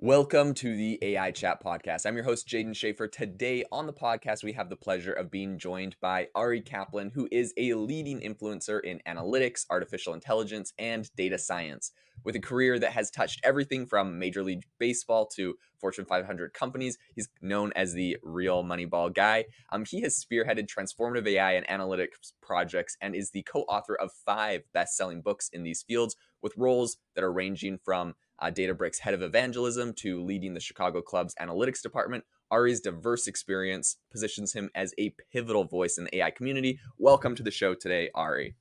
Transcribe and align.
Welcome 0.00 0.54
to 0.54 0.76
the 0.76 0.98
AI 1.02 1.30
Chat 1.30 1.62
Podcast. 1.64 2.04
I'm 2.04 2.16
your 2.16 2.24
host, 2.24 2.48
Jaeden 2.48 2.74
Schafer. 2.74 3.10
Today 3.10 3.64
on 3.70 3.86
the 3.86 3.92
podcast, 3.92 4.42
we 4.42 4.52
have 4.52 4.68
the 4.68 4.76
pleasure 4.76 5.12
of 5.12 5.30
being 5.30 5.56
joined 5.56 5.94
by 6.00 6.28
Ari 6.34 6.62
Kaplan, 6.62 7.12
who 7.14 7.28
is 7.30 7.54
a 7.56 7.74
leading 7.74 8.20
influencer 8.20 8.82
in 8.82 9.00
analytics, 9.06 9.64
artificial 9.70 10.12
intelligence, 10.12 10.72
and 10.78 11.08
data 11.16 11.38
science. 11.38 11.92
With 12.24 12.34
a 12.34 12.40
career 12.40 12.78
that 12.80 12.92
has 12.92 13.10
touched 13.10 13.40
everything 13.44 13.86
from 13.86 14.18
Major 14.18 14.42
League 14.42 14.64
Baseball 14.80 15.26
to 15.36 15.54
Fortune 15.78 16.04
500 16.06 16.52
companies, 16.52 16.98
he's 17.14 17.28
known 17.40 17.72
as 17.76 17.92
the 17.92 18.16
real 18.22 18.64
Moneyball 18.64 19.14
guy. 19.14 19.44
Um, 19.70 19.84
he 19.84 20.00
has 20.02 20.22
spearheaded 20.22 20.66
transformative 20.66 21.26
AI 21.28 21.52
and 21.52 21.66
analytics 21.68 22.32
projects 22.42 22.96
and 23.00 23.14
is 23.14 23.30
the 23.30 23.42
co 23.42 23.60
author 23.62 23.94
of 23.94 24.10
five 24.26 24.62
best 24.72 24.96
selling 24.96 25.22
books 25.22 25.48
in 25.52 25.62
these 25.62 25.84
fields 25.84 26.16
with 26.42 26.52
roles 26.56 26.96
that 27.14 27.24
are 27.24 27.32
ranging 27.32 27.78
from 27.78 28.14
uh, 28.38 28.50
Databricks 28.50 28.98
head 28.98 29.14
of 29.14 29.22
evangelism 29.22 29.92
to 29.94 30.22
leading 30.22 30.54
the 30.54 30.60
Chicago 30.60 31.02
Cubs' 31.02 31.34
analytics 31.40 31.82
department. 31.82 32.24
Ari's 32.50 32.80
diverse 32.80 33.26
experience 33.26 33.96
positions 34.10 34.52
him 34.52 34.70
as 34.74 34.94
a 34.98 35.14
pivotal 35.32 35.64
voice 35.64 35.98
in 35.98 36.04
the 36.04 36.16
AI 36.18 36.30
community. 36.30 36.78
Welcome 36.98 37.34
to 37.36 37.42
the 37.42 37.50
show 37.50 37.74
today, 37.74 38.10
Ari. 38.14 38.54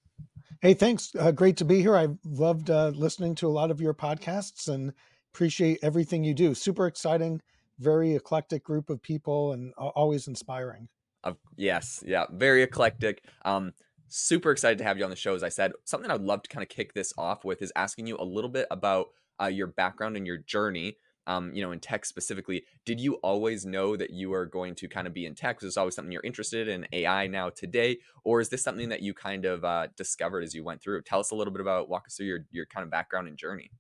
Hey, 0.62 0.74
thanks. 0.74 1.14
Uh, 1.18 1.32
great 1.32 1.58
to 1.58 1.66
be 1.66 1.82
here. 1.82 1.96
I've 1.96 2.18
loved 2.24 2.70
uh, 2.70 2.90
listening 2.96 3.36
to 3.36 3.48
a 3.48 3.50
lot 3.50 3.70
of 3.70 3.82
your 3.82 3.94
podcasts 3.94 4.68
and 4.68 4.94
appreciate 5.34 5.80
everything 5.82 6.24
you 6.24 6.34
do. 6.34 6.54
Super 6.54 6.88
exciting, 6.88 7.42
very 7.80 8.16
eclectic 8.16 8.64
group 8.64 8.90
of 8.90 9.02
people 9.02 9.52
and 9.54 9.74
always 9.74 10.28
inspiring. 10.28 10.88
Uh, 11.24 11.34
yes, 11.56 12.04
yeah, 12.06 12.26
very 12.32 12.64
eclectic. 12.64 13.24
Um, 13.46 13.74
super 14.08 14.52
excited 14.52 14.78
to 14.78 14.84
have 14.84 14.98
you 14.98 15.04
on 15.04 15.10
the 15.10 15.16
show. 15.16 15.36
As 15.36 15.44
I 15.44 15.50
said, 15.50 15.74
something 15.86 16.10
I'd 16.12 16.22
love 16.22 16.44
to 16.44 16.50
kind 16.50 16.64
of 16.64 16.70
kick 16.70 16.94
this 16.94 17.14
off 17.18 17.44
with 17.44 17.62
is 17.62 17.74
asking 17.76 18.08
you 18.08 18.18
a 18.18 18.24
little 18.24 18.50
bit 18.50 18.68
about 18.70 19.08
uh, 19.42 19.48
your 19.48 19.68
background 19.68 20.18
and 20.18 20.28
your 20.28 20.38
journey 20.38 20.98
um, 21.26 21.54
you 21.54 21.62
know, 21.62 21.72
in 21.72 21.80
tech 21.80 22.06
specifically, 22.06 22.66
did 22.86 23.00
you 23.00 23.16
always 23.16 23.66
know 23.66 23.96
that 23.96 24.10
you 24.10 24.30
were 24.30 24.46
going 24.46 24.76
to 24.76 24.88
kind 24.88 25.08
of 25.08 25.14
be 25.14 25.26
in 25.26 25.36
tech? 25.36 25.62
Was 25.62 25.70
this 25.70 25.78
always 25.78 25.96
something 25.96 26.12
you're 26.12 26.22
interested 26.24 26.68
in 26.68 26.86
AI 26.92 27.28
now 27.28 27.50
today, 27.50 28.00
or 28.24 28.42
is 28.42 28.50
this 28.50 28.64
something 28.64 28.90
that 28.90 29.02
you 29.02 29.14
kind 29.14 29.46
of 29.46 29.64
uh, 29.64 29.88
discovered 29.96 30.44
as 30.44 30.54
you 30.54 30.64
went 30.64 30.82
through? 30.82 31.02
Tell 31.04 31.20
us 31.20 31.32
a 31.32 31.36
little 31.36 31.54
bit 31.54 31.62
about, 31.62 31.90
walk 31.90 32.08
us 32.08 32.16
through 32.16 32.28
your 32.28 32.46
your 32.52 32.66
kind 32.66 32.84
of 32.84 32.92
background 32.92 33.28
and 33.28 33.38
journey. 33.38 33.72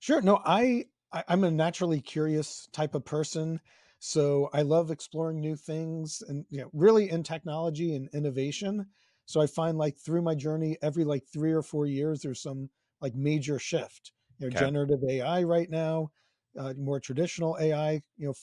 Sure. 0.00 0.20
No, 0.20 0.40
I, 0.44 0.86
I 1.12 1.24
I'm 1.28 1.44
a 1.44 1.50
naturally 1.50 2.00
curious 2.00 2.68
type 2.72 2.94
of 2.94 3.04
person, 3.04 3.60
so 4.00 4.50
I 4.52 4.62
love 4.62 4.90
exploring 4.90 5.40
new 5.40 5.54
things 5.54 6.22
and 6.26 6.44
you 6.50 6.62
know, 6.62 6.70
really 6.72 7.10
in 7.10 7.22
technology 7.22 7.94
and 7.94 8.08
innovation. 8.12 8.86
So 9.26 9.40
I 9.40 9.46
find 9.46 9.78
like 9.78 9.98
through 9.98 10.22
my 10.22 10.34
journey, 10.34 10.76
every 10.82 11.04
like 11.04 11.24
three 11.32 11.52
or 11.52 11.62
four 11.62 11.86
years, 11.86 12.22
there's 12.22 12.42
some 12.42 12.70
like 13.00 13.14
major 13.14 13.58
shift 13.58 14.12
you 14.38 14.46
know, 14.46 14.56
okay. 14.56 14.64
generative 14.64 15.00
AI 15.08 15.42
right 15.42 15.70
now, 15.70 16.10
uh, 16.58 16.74
more 16.76 17.00
traditional 17.00 17.56
AI, 17.60 18.02
you 18.16 18.26
know, 18.26 18.34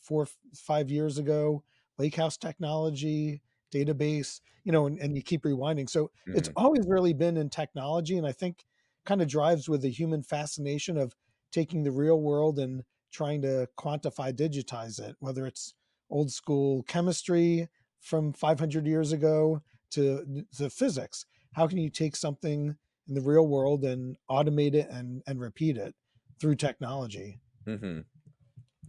four, 0.00 0.26
five 0.54 0.90
years 0.90 1.18
ago, 1.18 1.62
lakehouse 1.98 2.38
technology, 2.38 3.42
database, 3.72 4.40
you 4.64 4.72
know, 4.72 4.86
and, 4.86 4.98
and 4.98 5.16
you 5.16 5.22
keep 5.22 5.42
rewinding. 5.42 5.88
So 5.88 6.04
mm-hmm. 6.04 6.36
it's 6.36 6.50
always 6.56 6.86
really 6.86 7.12
been 7.12 7.36
in 7.36 7.48
technology. 7.48 8.18
And 8.18 8.26
I 8.26 8.32
think 8.32 8.64
kind 9.04 9.22
of 9.22 9.28
drives 9.28 9.68
with 9.68 9.82
the 9.82 9.90
human 9.90 10.22
fascination 10.22 10.96
of 10.96 11.14
taking 11.50 11.82
the 11.82 11.90
real 11.90 12.20
world 12.20 12.58
and 12.58 12.82
trying 13.10 13.42
to 13.42 13.68
quantify, 13.78 14.32
digitize 14.32 15.00
it, 15.00 15.16
whether 15.20 15.46
it's 15.46 15.74
old 16.10 16.30
school 16.30 16.82
chemistry 16.84 17.68
from 18.00 18.32
500 18.32 18.86
years 18.86 19.12
ago 19.12 19.62
to, 19.90 20.44
to 20.56 20.70
physics. 20.70 21.26
How 21.52 21.66
can 21.66 21.78
you 21.78 21.90
take 21.90 22.16
something 22.16 22.76
in 23.08 23.14
the 23.14 23.20
real 23.20 23.46
world 23.46 23.84
and 23.84 24.16
automate 24.30 24.74
it 24.74 24.88
and 24.90 25.22
and 25.26 25.40
repeat 25.40 25.76
it 25.76 25.94
through 26.40 26.56
technology. 26.56 27.40
Mm-hmm. 27.66 28.00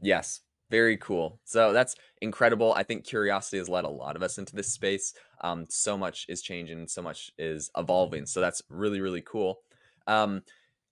Yes, 0.01 0.41
very 0.69 0.97
cool. 0.97 1.39
So 1.43 1.71
that's 1.73 1.95
incredible. 2.21 2.73
I 2.73 2.83
think 2.83 3.05
curiosity 3.05 3.57
has 3.57 3.69
led 3.69 3.85
a 3.85 3.89
lot 3.89 4.15
of 4.15 4.23
us 4.23 4.37
into 4.37 4.55
this 4.55 4.71
space. 4.71 5.13
Um, 5.41 5.65
so 5.69 5.97
much 5.97 6.25
is 6.29 6.41
changing, 6.41 6.87
so 6.87 7.01
much 7.01 7.31
is 7.37 7.69
evolving. 7.77 8.25
So 8.25 8.41
that's 8.41 8.61
really 8.69 9.01
really 9.01 9.21
cool. 9.21 9.59
Um, 10.07 10.41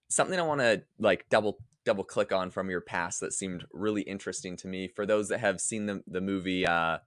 something 0.10 0.40
I 0.40 0.44
want 0.44 0.62
to 0.62 0.84
like 1.00 1.26
double 1.30 1.58
double 1.84 2.04
click 2.04 2.32
on 2.32 2.52
from 2.52 2.70
your 2.70 2.82
past 2.82 3.22
that 3.22 3.34
seemed 3.34 3.66
really 3.72 4.04
interesting 4.04 4.56
to 4.58 4.68
me. 4.68 4.88
For 4.88 5.06
those 5.06 5.30
that 5.30 5.40
have 5.40 5.60
seen 5.60 5.86
the 5.86 6.04
the 6.08 6.22
movie 6.22 6.66
uh, 6.66 7.00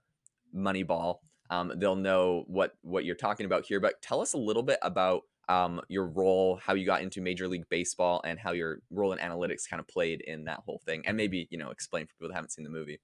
Moneyball, 0.55 1.19
um, 1.49 1.71
they'll 1.77 1.95
know 1.95 2.43
what 2.47 2.75
what 2.81 3.05
you're 3.05 3.15
talking 3.15 3.45
about 3.45 3.65
here. 3.65 3.79
But 3.79 4.01
tell 4.01 4.21
us 4.21 4.33
a 4.33 4.37
little 4.37 4.63
bit 4.63 4.79
about 4.81 5.23
um, 5.49 5.81
your 5.87 6.07
role, 6.07 6.59
how 6.63 6.73
you 6.73 6.85
got 6.85 7.01
into 7.01 7.21
Major 7.21 7.47
League 7.47 7.67
Baseball, 7.69 8.21
and 8.25 8.39
how 8.39 8.51
your 8.51 8.79
role 8.89 9.13
in 9.13 9.19
analytics 9.19 9.69
kind 9.69 9.79
of 9.79 9.87
played 9.87 10.21
in 10.21 10.45
that 10.45 10.61
whole 10.65 10.81
thing, 10.85 11.03
and 11.05 11.15
maybe 11.15 11.47
you 11.51 11.57
know 11.57 11.69
explain 11.69 12.05
for 12.05 12.13
people 12.13 12.29
that 12.29 12.35
haven't 12.35 12.51
seen 12.51 12.63
the 12.63 12.69
movie. 12.69 12.99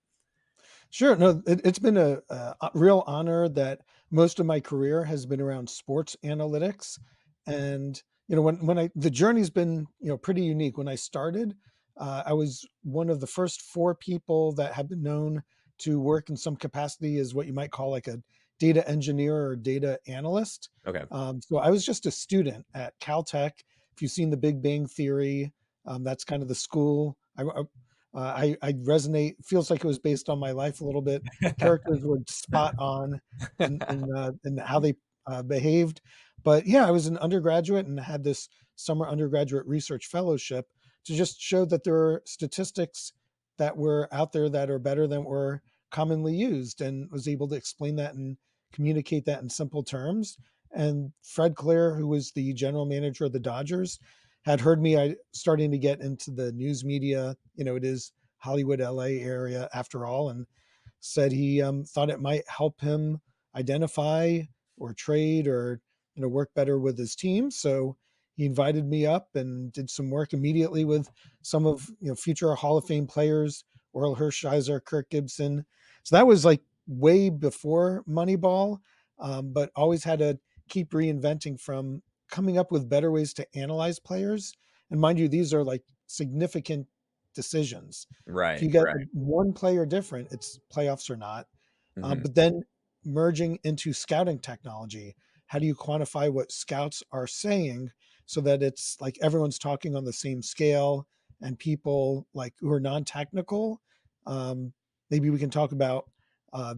Sure. 0.89 1.15
No, 1.15 1.41
it, 1.47 1.65
has 1.65 1.79
been 1.79 1.97
a, 1.97 2.19
a, 2.29 2.69
real 2.73 3.03
honor 3.07 3.47
that 3.49 3.79
most 4.11 4.39
of 4.39 4.45
my 4.45 4.59
career 4.59 5.05
has 5.05 5.25
been 5.25 5.39
around 5.39 5.69
sports 5.69 6.17
analytics, 6.25 6.99
and 7.47 8.01
you 8.27 8.35
know 8.35 8.41
when 8.41 8.65
when 8.65 8.77
I 8.77 8.89
the 8.95 9.09
journey's 9.09 9.49
been 9.49 9.87
you 9.99 10.09
know 10.09 10.17
pretty 10.17 10.43
unique. 10.43 10.77
When 10.77 10.89
I 10.89 10.95
started, 10.95 11.55
uh, 11.97 12.23
I 12.25 12.33
was 12.33 12.65
one 12.83 13.09
of 13.09 13.21
the 13.21 13.27
first 13.27 13.61
four 13.61 13.95
people 13.95 14.53
that 14.53 14.73
have 14.73 14.89
been 14.89 15.03
known 15.03 15.43
to 15.79 15.99
work 15.99 16.29
in 16.29 16.37
some 16.37 16.55
capacity 16.55 17.17
as 17.17 17.33
what 17.33 17.47
you 17.47 17.53
might 17.53 17.71
call 17.71 17.89
like 17.89 18.07
a 18.07 18.21
data 18.61 18.87
engineer 18.87 19.35
or 19.35 19.55
data 19.55 19.97
analyst. 20.07 20.69
Okay. 20.85 21.03
Um, 21.09 21.41
so 21.41 21.57
I 21.57 21.71
was 21.71 21.83
just 21.83 22.05
a 22.05 22.11
student 22.11 22.63
at 22.75 22.93
Caltech. 22.99 23.53
If 23.95 24.01
you've 24.03 24.11
seen 24.11 24.29
The 24.29 24.37
Big 24.37 24.61
Bang 24.61 24.85
Theory, 24.85 25.51
um, 25.87 26.03
that's 26.03 26.23
kind 26.23 26.43
of 26.43 26.47
the 26.47 26.53
school. 26.53 27.17
I, 27.39 27.41
uh, 27.43 27.63
I, 28.13 28.55
I 28.61 28.73
resonate. 28.73 29.33
Feels 29.43 29.71
like 29.71 29.83
it 29.83 29.87
was 29.87 29.97
based 29.97 30.29
on 30.29 30.37
my 30.37 30.51
life 30.51 30.79
a 30.79 30.85
little 30.85 31.01
bit. 31.01 31.23
Characters 31.59 32.01
were 32.03 32.19
spot 32.27 32.75
on 32.77 33.19
in, 33.57 33.79
in, 33.89 34.05
uh, 34.15 34.31
in 34.45 34.57
how 34.57 34.79
they 34.79 34.93
uh, 35.25 35.41
behaved. 35.41 35.99
But 36.43 36.67
yeah, 36.67 36.87
I 36.87 36.91
was 36.91 37.07
an 37.07 37.17
undergraduate 37.17 37.87
and 37.87 37.99
had 37.99 38.23
this 38.23 38.47
summer 38.75 39.09
undergraduate 39.09 39.65
research 39.65 40.05
fellowship 40.05 40.67
to 41.05 41.15
just 41.15 41.41
show 41.41 41.65
that 41.65 41.83
there 41.83 41.95
are 41.95 42.21
statistics 42.25 43.11
that 43.57 43.75
were 43.75 44.07
out 44.11 44.33
there 44.33 44.49
that 44.49 44.69
are 44.69 44.79
better 44.79 45.07
than 45.07 45.23
were 45.23 45.63
commonly 45.89 46.35
used 46.35 46.79
and 46.81 47.09
was 47.11 47.27
able 47.27 47.47
to 47.47 47.55
explain 47.55 47.95
that 47.95 48.13
in 48.13 48.37
communicate 48.71 49.25
that 49.25 49.41
in 49.41 49.49
simple 49.49 49.83
terms. 49.83 50.37
And 50.73 51.11
Fred 51.21 51.55
Claire, 51.55 51.95
who 51.95 52.07
was 52.07 52.31
the 52.31 52.53
general 52.53 52.85
manager 52.85 53.25
of 53.25 53.33
the 53.33 53.39
Dodgers, 53.39 53.99
had 54.43 54.61
heard 54.61 54.81
me 54.81 54.97
I 54.97 55.15
starting 55.33 55.71
to 55.71 55.77
get 55.77 56.01
into 56.01 56.31
the 56.31 56.51
news 56.53 56.83
media. 56.83 57.35
You 57.55 57.65
know, 57.65 57.75
it 57.75 57.83
is 57.83 58.11
Hollywood, 58.37 58.79
LA 58.79 59.19
area 59.19 59.69
after 59.73 60.05
all, 60.05 60.29
and 60.29 60.47
said 60.99 61.31
he 61.31 61.61
um, 61.61 61.83
thought 61.83 62.09
it 62.09 62.19
might 62.19 62.47
help 62.47 62.79
him 62.81 63.19
identify 63.55 64.39
or 64.77 64.93
trade 64.93 65.47
or 65.47 65.81
you 66.15 66.21
know 66.21 66.27
work 66.27 66.51
better 66.55 66.79
with 66.79 66.97
his 66.97 67.15
team. 67.15 67.51
So 67.51 67.97
he 68.35 68.45
invited 68.45 68.87
me 68.87 69.05
up 69.05 69.29
and 69.35 69.71
did 69.71 69.89
some 69.89 70.09
work 70.09 70.33
immediately 70.33 70.85
with 70.85 71.09
some 71.41 71.65
of 71.65 71.87
you 71.99 72.09
know 72.09 72.15
future 72.15 72.53
Hall 72.55 72.77
of 72.77 72.85
Fame 72.85 73.07
players, 73.07 73.63
Orel 73.95 74.17
Hershiser, 74.17 74.83
Kirk 74.83 75.09
Gibson. 75.09 75.65
So 76.03 76.15
that 76.15 76.27
was 76.27 76.45
like 76.45 76.61
way 76.87 77.29
before 77.29 78.03
Moneyball, 78.07 78.79
um, 79.19 79.53
but 79.53 79.71
always 79.75 80.03
had 80.03 80.19
to 80.19 80.39
keep 80.69 80.91
reinventing 80.91 81.59
from 81.59 82.01
coming 82.29 82.57
up 82.57 82.71
with 82.71 82.89
better 82.89 83.11
ways 83.11 83.33
to 83.33 83.47
analyze 83.55 83.99
players. 83.99 84.53
And 84.89 84.99
mind 84.99 85.19
you, 85.19 85.27
these 85.27 85.53
are 85.53 85.63
like 85.63 85.83
significant 86.07 86.87
decisions. 87.35 88.07
Right. 88.25 88.55
If 88.55 88.63
you 88.63 88.69
get 88.69 88.83
right. 88.83 89.05
one 89.13 89.53
player 89.53 89.85
different, 89.85 90.29
it's 90.31 90.59
playoffs 90.73 91.09
or 91.09 91.17
not. 91.17 91.47
Uh, 91.97 92.07
mm-hmm. 92.07 92.21
but 92.21 92.35
then 92.35 92.61
merging 93.05 93.59
into 93.63 93.93
scouting 93.93 94.39
technology, 94.39 95.15
how 95.47 95.59
do 95.59 95.65
you 95.65 95.75
quantify 95.75 96.31
what 96.31 96.51
scouts 96.51 97.03
are 97.11 97.27
saying 97.27 97.91
so 98.25 98.39
that 98.39 98.63
it's 98.63 98.95
like 99.01 99.17
everyone's 99.21 99.59
talking 99.59 99.95
on 99.95 100.05
the 100.05 100.13
same 100.13 100.41
scale 100.41 101.05
and 101.41 101.59
people 101.59 102.25
like 102.33 102.53
who 102.61 102.71
are 102.71 102.79
non-technical 102.79 103.81
um, 104.25 104.71
maybe 105.09 105.29
we 105.29 105.37
can 105.37 105.49
talk 105.49 105.73
about 105.73 106.09
uh, 106.53 106.75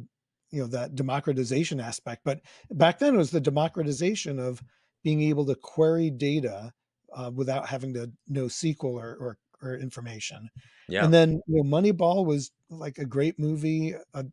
you 0.51 0.61
know 0.61 0.67
that 0.67 0.95
democratization 0.95 1.79
aspect 1.79 2.21
but 2.23 2.41
back 2.71 2.99
then 2.99 3.15
it 3.15 3.17
was 3.17 3.31
the 3.31 3.41
democratization 3.41 4.39
of 4.39 4.61
being 5.03 5.21
able 5.21 5.45
to 5.45 5.55
query 5.55 6.09
data 6.09 6.71
uh, 7.13 7.31
without 7.33 7.67
having 7.67 7.93
to 7.93 8.11
know 8.27 8.45
sql 8.45 8.83
or, 8.83 9.15
or, 9.19 9.37
or 9.61 9.75
information. 9.75 10.49
Yeah. 10.87 11.05
And 11.05 11.13
then 11.13 11.41
you 11.47 11.55
know 11.57 11.63
moneyball 11.63 12.25
was 12.25 12.51
like 12.69 12.97
a 12.97 13.05
great 13.05 13.39
movie 13.39 13.95
uh, 14.13 14.23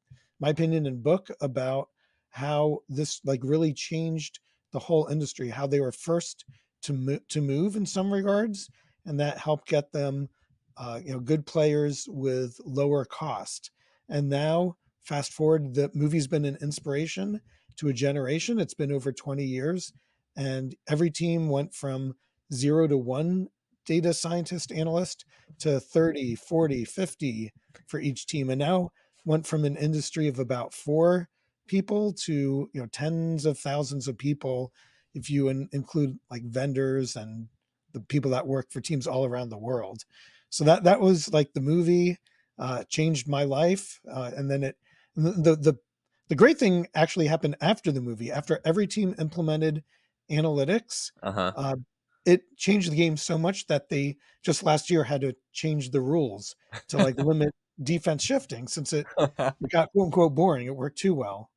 my 0.40 0.50
opinion 0.50 0.86
and 0.86 1.02
book 1.02 1.28
about 1.40 1.88
how 2.30 2.78
this 2.88 3.20
like 3.24 3.40
really 3.42 3.74
changed 3.74 4.40
the 4.72 4.78
whole 4.78 5.06
industry 5.08 5.48
how 5.48 5.66
they 5.66 5.80
were 5.80 5.92
first 5.92 6.44
to 6.82 6.92
move 6.92 7.26
to 7.28 7.40
move 7.40 7.76
in 7.76 7.84
some 7.84 8.12
regards 8.12 8.70
and 9.04 9.18
that 9.20 9.38
helped 9.38 9.68
get 9.68 9.92
them 9.92 10.28
uh, 10.76 10.98
you 11.04 11.12
know 11.12 11.20
good 11.20 11.46
players 11.46 12.06
with 12.08 12.58
lower 12.64 13.04
cost. 13.04 13.70
And 14.08 14.28
now, 14.28 14.76
fast 15.02 15.32
forward, 15.32 15.74
the 15.74 15.90
movie's 15.94 16.26
been 16.26 16.44
an 16.44 16.58
inspiration 16.60 17.40
to 17.76 17.88
a 17.88 17.92
generation. 17.92 18.60
It's 18.60 18.74
been 18.74 18.92
over 18.92 19.12
20 19.12 19.44
years, 19.44 19.92
and 20.36 20.74
every 20.88 21.10
team 21.10 21.48
went 21.48 21.74
from 21.74 22.14
zero 22.52 22.86
to 22.86 22.98
one 22.98 23.48
data 23.86 24.12
scientist 24.12 24.70
analyst 24.72 25.24
to 25.58 25.80
30 25.80 26.34
40 26.36 26.84
50 26.84 27.52
for 27.86 27.98
each 27.98 28.26
team 28.26 28.50
and 28.50 28.58
now 28.58 28.90
went 29.24 29.46
from 29.46 29.64
an 29.64 29.76
industry 29.76 30.28
of 30.28 30.38
about 30.38 30.72
four 30.72 31.28
people 31.66 32.12
to 32.12 32.68
you 32.72 32.80
know 32.80 32.86
tens 32.92 33.44
of 33.44 33.58
thousands 33.58 34.06
of 34.06 34.18
people 34.18 34.72
if 35.14 35.30
you 35.30 35.48
in, 35.48 35.68
include 35.72 36.18
like 36.30 36.42
vendors 36.44 37.16
and 37.16 37.48
the 37.92 38.00
people 38.00 38.30
that 38.30 38.46
work 38.46 38.70
for 38.70 38.80
teams 38.80 39.06
all 39.06 39.24
around 39.24 39.48
the 39.48 39.58
world 39.58 40.04
so 40.50 40.64
that 40.64 40.84
that 40.84 41.00
was 41.00 41.32
like 41.32 41.52
the 41.52 41.60
movie 41.60 42.16
uh, 42.58 42.84
changed 42.88 43.26
my 43.26 43.44
life 43.44 44.00
uh, 44.12 44.30
and 44.36 44.50
then 44.50 44.62
it 44.62 44.76
the, 45.22 45.56
the 45.56 45.78
the 46.28 46.34
great 46.36 46.58
thing 46.58 46.86
actually 46.94 47.26
happened 47.26 47.56
after 47.60 47.90
the 47.92 48.00
movie 48.00 48.30
after 48.30 48.60
every 48.64 48.86
team 48.86 49.14
implemented 49.18 49.82
analytics 50.30 51.10
Uh-huh. 51.22 51.52
uh, 51.56 51.76
it 52.24 52.42
changed 52.56 52.92
the 52.92 52.96
game 52.96 53.16
so 53.16 53.38
much 53.38 53.66
that 53.66 53.88
they 53.88 54.16
just 54.44 54.62
last 54.62 54.90
year 54.90 55.04
had 55.04 55.22
to 55.22 55.34
change 55.52 55.90
the 55.90 56.00
rules 56.00 56.54
to 56.88 56.98
like 56.98 57.16
limit 57.18 57.52
defense 57.82 58.22
shifting 58.22 58.68
since 58.68 58.92
it, 58.92 59.06
it 59.38 59.70
got 59.70 59.90
quote 59.92 60.06
unquote 60.06 60.34
boring. 60.34 60.66
It 60.66 60.76
worked 60.76 60.98
too 60.98 61.14
well. 61.14 61.50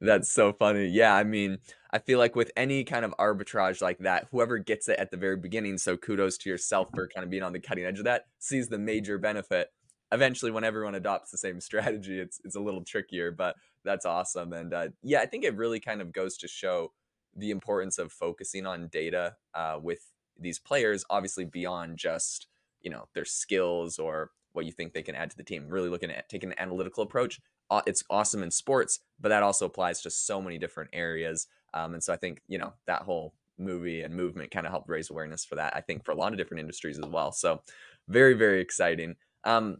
That's 0.00 0.30
so 0.30 0.52
funny. 0.52 0.86
Yeah, 0.86 1.14
I 1.14 1.24
mean, 1.24 1.58
I 1.90 1.98
feel 1.98 2.18
like 2.18 2.36
with 2.36 2.50
any 2.56 2.84
kind 2.84 3.04
of 3.04 3.14
arbitrage 3.18 3.80
like 3.80 3.98
that, 4.00 4.28
whoever 4.30 4.58
gets 4.58 4.88
it 4.88 4.98
at 4.98 5.10
the 5.10 5.16
very 5.16 5.36
beginning, 5.36 5.78
so 5.78 5.96
kudos 5.96 6.36
to 6.38 6.50
yourself 6.50 6.88
for 6.94 7.08
kind 7.14 7.24
of 7.24 7.30
being 7.30 7.42
on 7.42 7.52
the 7.52 7.60
cutting 7.60 7.84
edge 7.84 7.98
of 7.98 8.04
that, 8.04 8.26
sees 8.38 8.68
the 8.68 8.78
major 8.78 9.18
benefit. 9.18 9.68
Eventually, 10.12 10.50
when 10.50 10.64
everyone 10.64 10.94
adopts 10.94 11.30
the 11.30 11.38
same 11.38 11.60
strategy, 11.68 12.18
it's 12.20 12.40
it's 12.44 12.56
a 12.56 12.60
little 12.60 12.84
trickier, 12.84 13.30
but 13.30 13.56
that's 13.84 14.06
awesome. 14.06 14.52
And 14.52 14.72
uh, 14.72 14.88
yeah, 15.02 15.20
I 15.20 15.26
think 15.26 15.44
it 15.44 15.56
really 15.56 15.80
kind 15.80 16.00
of 16.00 16.12
goes 16.12 16.36
to 16.38 16.48
show 16.48 16.92
the 17.34 17.50
importance 17.50 17.98
of 17.98 18.12
focusing 18.12 18.66
on 18.66 18.88
data 18.88 19.36
uh, 19.54 19.78
with 19.82 20.12
these 20.38 20.58
players, 20.58 21.04
obviously 21.10 21.44
beyond 21.44 21.96
just 21.98 22.46
you 22.82 22.90
know 22.90 23.08
their 23.14 23.24
skills 23.24 23.98
or 23.98 24.30
what 24.52 24.66
you 24.66 24.72
think 24.72 24.92
they 24.92 25.02
can 25.02 25.14
add 25.14 25.30
to 25.30 25.36
the 25.36 25.42
team. 25.42 25.66
Really 25.68 25.88
looking 25.88 26.10
at 26.10 26.28
taking 26.28 26.50
an 26.50 26.58
analytical 26.58 27.02
approach. 27.02 27.40
It's 27.86 28.04
awesome 28.10 28.42
in 28.42 28.50
sports, 28.50 29.00
but 29.18 29.30
that 29.30 29.42
also 29.42 29.64
applies 29.64 30.02
to 30.02 30.10
so 30.10 30.42
many 30.42 30.58
different 30.58 30.90
areas. 30.92 31.46
Um, 31.72 31.94
and 31.94 32.04
so 32.04 32.12
I 32.12 32.16
think 32.16 32.42
you 32.48 32.58
know 32.58 32.74
that 32.86 33.02
whole 33.02 33.34
movie 33.58 34.02
and 34.02 34.14
movement 34.14 34.50
kind 34.50 34.66
of 34.66 34.72
helped 34.72 34.88
raise 34.88 35.10
awareness 35.10 35.44
for 35.44 35.54
that. 35.54 35.74
I 35.74 35.80
think 35.80 36.04
for 36.04 36.12
a 36.12 36.16
lot 36.16 36.32
of 36.32 36.38
different 36.38 36.60
industries 36.60 36.98
as 36.98 37.06
well. 37.06 37.32
So 37.32 37.62
very 38.08 38.34
very 38.34 38.60
exciting. 38.60 39.16
Um, 39.44 39.78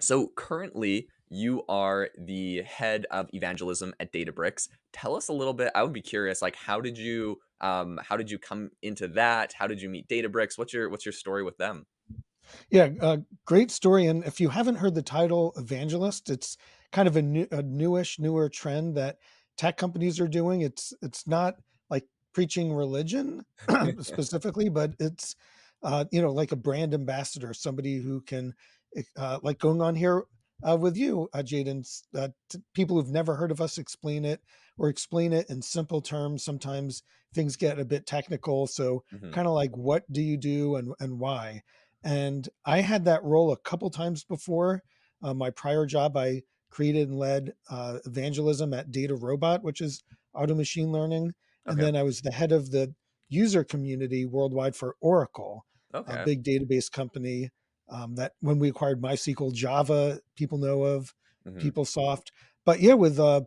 so 0.00 0.30
currently 0.36 1.08
you 1.28 1.64
are 1.68 2.10
the 2.18 2.62
head 2.62 3.06
of 3.10 3.28
evangelism 3.32 3.94
at 3.98 4.12
Databricks. 4.12 4.68
Tell 4.92 5.16
us 5.16 5.28
a 5.28 5.32
little 5.32 5.54
bit. 5.54 5.72
I 5.74 5.82
would 5.82 5.92
be 5.92 6.02
curious, 6.02 6.42
like 6.42 6.56
how 6.56 6.80
did 6.80 6.98
you 6.98 7.38
um, 7.60 7.98
how 8.02 8.16
did 8.16 8.30
you 8.30 8.38
come 8.38 8.70
into 8.82 9.08
that? 9.08 9.54
How 9.56 9.66
did 9.66 9.80
you 9.80 9.88
meet 9.88 10.08
Databricks? 10.08 10.58
What's 10.58 10.72
your 10.72 10.90
what's 10.90 11.06
your 11.06 11.12
story 11.12 11.42
with 11.42 11.56
them? 11.56 11.86
Yeah, 12.70 12.90
uh, 13.00 13.18
great 13.46 13.70
story. 13.70 14.06
And 14.06 14.24
if 14.24 14.40
you 14.40 14.48
haven't 14.48 14.76
heard 14.76 14.94
the 14.94 15.02
title 15.02 15.54
evangelist, 15.56 16.28
it's 16.28 16.56
kind 16.90 17.08
of 17.08 17.16
a, 17.16 17.22
new, 17.22 17.46
a 17.50 17.62
newish, 17.62 18.18
newer 18.18 18.48
trend 18.48 18.96
that 18.96 19.18
tech 19.56 19.76
companies 19.76 20.20
are 20.20 20.28
doing. 20.28 20.60
It's 20.62 20.92
it's 21.02 21.26
not 21.26 21.54
like 21.88 22.04
preaching 22.32 22.72
religion 22.72 23.44
specifically, 24.00 24.68
but 24.68 24.94
it's 24.98 25.36
uh, 25.82 26.04
you 26.10 26.20
know 26.20 26.32
like 26.32 26.52
a 26.52 26.56
brand 26.56 26.94
ambassador, 26.94 27.54
somebody 27.54 27.98
who 27.98 28.20
can 28.20 28.54
uh, 29.16 29.38
like 29.42 29.58
going 29.58 29.80
on 29.80 29.94
here 29.94 30.24
uh, 30.68 30.76
with 30.76 30.96
you, 30.96 31.28
uh, 31.32 31.38
Jaeden. 31.38 31.86
Uh, 32.16 32.28
people 32.74 32.96
who've 32.96 33.10
never 33.10 33.34
heard 33.34 33.50
of 33.50 33.60
us 33.60 33.78
explain 33.78 34.24
it 34.24 34.40
or 34.78 34.88
explain 34.88 35.32
it 35.32 35.48
in 35.50 35.62
simple 35.62 36.00
terms. 36.00 36.44
Sometimes 36.44 37.02
things 37.34 37.56
get 37.56 37.78
a 37.78 37.84
bit 37.84 38.06
technical, 38.06 38.66
so 38.66 39.04
mm-hmm. 39.12 39.30
kind 39.30 39.46
of 39.46 39.54
like 39.54 39.76
what 39.76 40.10
do 40.12 40.22
you 40.22 40.36
do 40.36 40.76
and 40.76 40.92
and 41.00 41.18
why. 41.18 41.62
And 42.04 42.48
I 42.64 42.80
had 42.80 43.04
that 43.04 43.24
role 43.24 43.52
a 43.52 43.56
couple 43.56 43.90
times 43.90 44.24
before. 44.24 44.82
Uh, 45.22 45.34
my 45.34 45.50
prior 45.50 45.86
job, 45.86 46.16
I 46.16 46.42
created 46.70 47.08
and 47.08 47.18
led 47.18 47.52
uh, 47.70 47.98
evangelism 48.06 48.74
at 48.74 48.90
DataRobot, 48.90 49.62
which 49.62 49.80
is 49.80 50.02
auto 50.34 50.54
machine 50.54 50.90
learning. 50.90 51.32
Okay. 51.68 51.72
And 51.72 51.80
then 51.80 51.96
I 51.96 52.02
was 52.02 52.20
the 52.20 52.32
head 52.32 52.50
of 52.50 52.70
the 52.70 52.92
user 53.28 53.62
community 53.62 54.26
worldwide 54.26 54.74
for 54.74 54.96
Oracle, 55.00 55.64
okay. 55.94 56.22
a 56.22 56.24
big 56.24 56.42
database 56.42 56.90
company 56.90 57.50
um, 57.92 58.14
that 58.16 58.32
when 58.40 58.58
we 58.58 58.68
acquired 58.68 59.00
MySQL, 59.00 59.52
Java, 59.52 60.18
people 60.34 60.58
know 60.58 60.82
of, 60.82 61.14
mm-hmm. 61.46 61.58
PeopleSoft. 61.58 62.28
But 62.64 62.80
yeah, 62.80 62.94
with 62.94 63.20
uh, 63.20 63.42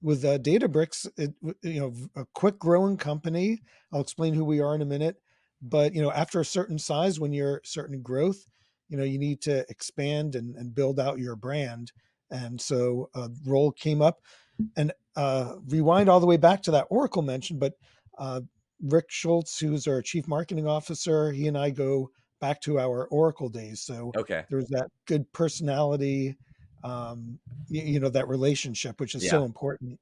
with 0.00 0.24
uh, 0.24 0.38
Databricks, 0.38 1.06
it, 1.16 1.34
you 1.62 1.80
know, 1.80 1.94
a 2.16 2.26
quick 2.34 2.58
growing 2.58 2.96
company. 2.96 3.62
I'll 3.92 4.00
explain 4.00 4.34
who 4.34 4.44
we 4.44 4.60
are 4.60 4.74
in 4.74 4.82
a 4.82 4.86
minute. 4.86 5.16
But 5.60 5.94
you 5.94 6.02
know, 6.02 6.10
after 6.10 6.40
a 6.40 6.44
certain 6.44 6.78
size, 6.78 7.20
when 7.20 7.32
you're 7.32 7.60
certain 7.64 8.02
growth, 8.02 8.46
you 8.88 8.96
know, 8.96 9.04
you 9.04 9.18
need 9.18 9.40
to 9.42 9.64
expand 9.68 10.34
and, 10.34 10.56
and 10.56 10.74
build 10.74 10.98
out 10.98 11.18
your 11.18 11.36
brand. 11.36 11.92
And 12.30 12.60
so 12.60 13.10
a 13.14 13.30
role 13.46 13.72
came 13.72 14.00
up, 14.00 14.22
and 14.76 14.92
uh, 15.16 15.56
rewind 15.68 16.08
all 16.08 16.20
the 16.20 16.26
way 16.26 16.38
back 16.38 16.62
to 16.62 16.70
that 16.72 16.86
Oracle 16.88 17.22
mention. 17.22 17.58
But 17.58 17.74
uh, 18.18 18.40
Rick 18.80 19.06
Schultz, 19.08 19.58
who's 19.58 19.86
our 19.86 20.02
chief 20.02 20.26
marketing 20.26 20.66
officer, 20.66 21.30
he 21.30 21.46
and 21.46 21.58
I 21.58 21.70
go 21.70 22.10
back 22.42 22.60
to 22.60 22.80
our 22.80 23.06
Oracle 23.06 23.48
days. 23.48 23.80
So 23.80 24.10
okay. 24.16 24.44
there's 24.50 24.68
that 24.70 24.88
good 25.06 25.32
personality, 25.32 26.36
um, 26.82 27.38
you, 27.68 27.82
you 27.82 28.00
know, 28.00 28.08
that 28.08 28.28
relationship, 28.28 29.00
which 29.00 29.14
is 29.14 29.24
yeah. 29.24 29.30
so 29.30 29.44
important. 29.44 30.00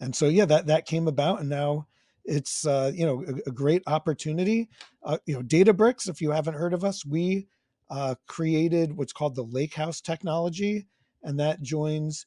And 0.00 0.14
so 0.14 0.28
yeah, 0.28 0.44
that 0.44 0.66
that 0.66 0.86
came 0.86 1.08
about, 1.08 1.40
and 1.40 1.48
now 1.48 1.86
it's 2.24 2.66
uh, 2.66 2.92
you 2.94 3.06
know 3.06 3.24
a, 3.26 3.48
a 3.48 3.52
great 3.52 3.82
opportunity. 3.86 4.68
Uh, 5.02 5.18
you 5.26 5.34
know, 5.34 5.42
Databricks. 5.42 6.08
If 6.08 6.20
you 6.20 6.30
haven't 6.30 6.54
heard 6.54 6.74
of 6.74 6.84
us, 6.84 7.04
we 7.04 7.48
uh, 7.90 8.14
created 8.26 8.96
what's 8.96 9.12
called 9.12 9.34
the 9.34 9.44
Lakehouse 9.44 10.02
technology, 10.02 10.86
and 11.22 11.40
that 11.40 11.62
joins 11.62 12.26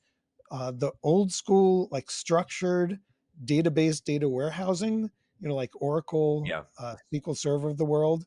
uh, 0.52 0.72
the 0.72 0.92
old 1.04 1.32
school 1.32 1.88
like 1.92 2.12
structured 2.12 3.00
database 3.46 4.04
data 4.04 4.28
warehousing. 4.28 5.10
You 5.40 5.50
know, 5.50 5.56
like 5.56 5.72
Oracle, 5.76 6.44
yeah. 6.46 6.64
uh, 6.80 6.96
SQL 7.14 7.36
Server 7.36 7.70
of 7.70 7.78
the 7.78 7.86
world, 7.86 8.26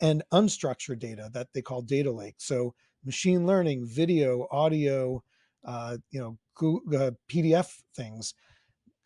and 0.00 0.22
unstructured 0.32 0.98
data 0.98 1.30
that 1.32 1.48
they 1.54 1.62
call 1.62 1.82
data 1.82 2.12
lake. 2.12 2.36
So 2.38 2.74
machine 3.04 3.46
learning, 3.46 3.86
video, 3.86 4.46
audio, 4.50 5.22
uh, 5.64 5.98
you 6.10 6.20
know, 6.20 6.38
Google, 6.54 7.02
uh, 7.02 7.10
PDF 7.30 7.82
things 7.94 8.34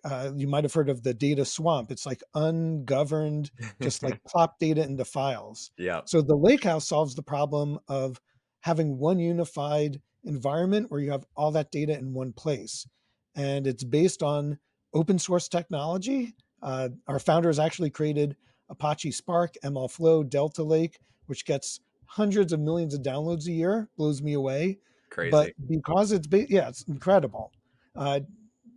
uh, 0.04 0.30
you 0.34 0.48
might 0.48 0.64
have 0.64 0.74
heard 0.74 0.88
of 0.88 1.02
the 1.02 1.14
data 1.14 1.44
swamp. 1.44 1.90
It's 1.90 2.06
like 2.06 2.22
ungoverned, 2.34 3.50
just 3.80 4.02
like 4.02 4.22
plop 4.26 4.58
data 4.58 4.82
into 4.82 5.04
files. 5.04 5.70
Yeah. 5.78 6.00
So 6.06 6.22
the 6.22 6.36
Lakehouse 6.36 6.82
solves 6.82 7.14
the 7.14 7.22
problem 7.22 7.78
of 7.88 8.20
having 8.60 8.98
one 8.98 9.18
unified 9.18 10.00
environment 10.24 10.90
where 10.90 11.00
you 11.00 11.10
have 11.12 11.24
all 11.36 11.52
that 11.52 11.70
data 11.70 11.96
in 11.96 12.14
one 12.14 12.32
place. 12.32 12.86
And 13.34 13.66
it's 13.66 13.84
based 13.84 14.22
on 14.22 14.58
open 14.92 15.18
source 15.18 15.48
technology. 15.48 16.34
Uh, 16.62 16.90
our 17.06 17.18
founders 17.18 17.58
actually 17.58 17.90
created 17.90 18.36
Apache 18.72 19.12
Spark, 19.12 19.54
MLflow, 19.64 20.28
Delta 20.28 20.64
Lake, 20.64 20.98
which 21.26 21.44
gets 21.44 21.80
hundreds 22.06 22.52
of 22.52 22.60
millions 22.60 22.94
of 22.94 23.02
downloads 23.02 23.46
a 23.46 23.52
year, 23.52 23.88
blows 23.96 24.20
me 24.20 24.32
away. 24.32 24.78
Crazy. 25.10 25.30
But 25.30 25.52
because 25.68 26.10
it's, 26.10 26.26
yeah, 26.50 26.68
it's 26.68 26.82
incredible. 26.82 27.52
Uh, 27.94 28.20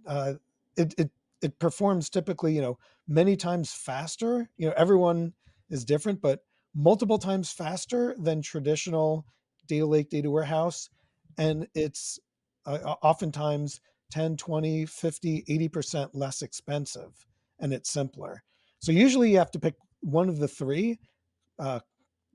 uh, 0.05 0.33
it, 0.77 0.93
it 0.97 1.09
it 1.41 1.59
performs 1.59 2.09
typically, 2.09 2.55
you 2.55 2.61
know, 2.61 2.77
many 3.07 3.35
times 3.35 3.71
faster. 3.71 4.49
You 4.57 4.67
know, 4.67 4.73
everyone 4.75 5.33
is 5.69 5.85
different, 5.85 6.21
but 6.21 6.39
multiple 6.73 7.19
times 7.19 7.51
faster 7.51 8.15
than 8.17 8.41
traditional 8.41 9.25
data 9.67 9.85
lake 9.85 10.09
data 10.09 10.29
warehouse. 10.29 10.89
And 11.37 11.67
it's 11.75 12.19
uh, 12.65 12.95
oftentimes 13.01 13.81
10, 14.11 14.37
20, 14.37 14.85
50, 14.85 15.43
80% 15.43 16.09
less 16.13 16.41
expensive 16.41 17.27
and 17.59 17.73
it's 17.73 17.89
simpler. 17.89 18.43
So 18.79 18.91
usually 18.91 19.31
you 19.31 19.37
have 19.37 19.51
to 19.51 19.59
pick 19.59 19.75
one 20.05 20.29
of 20.29 20.38
the 20.38 20.47
three 20.47 21.00
uh, 21.59 21.79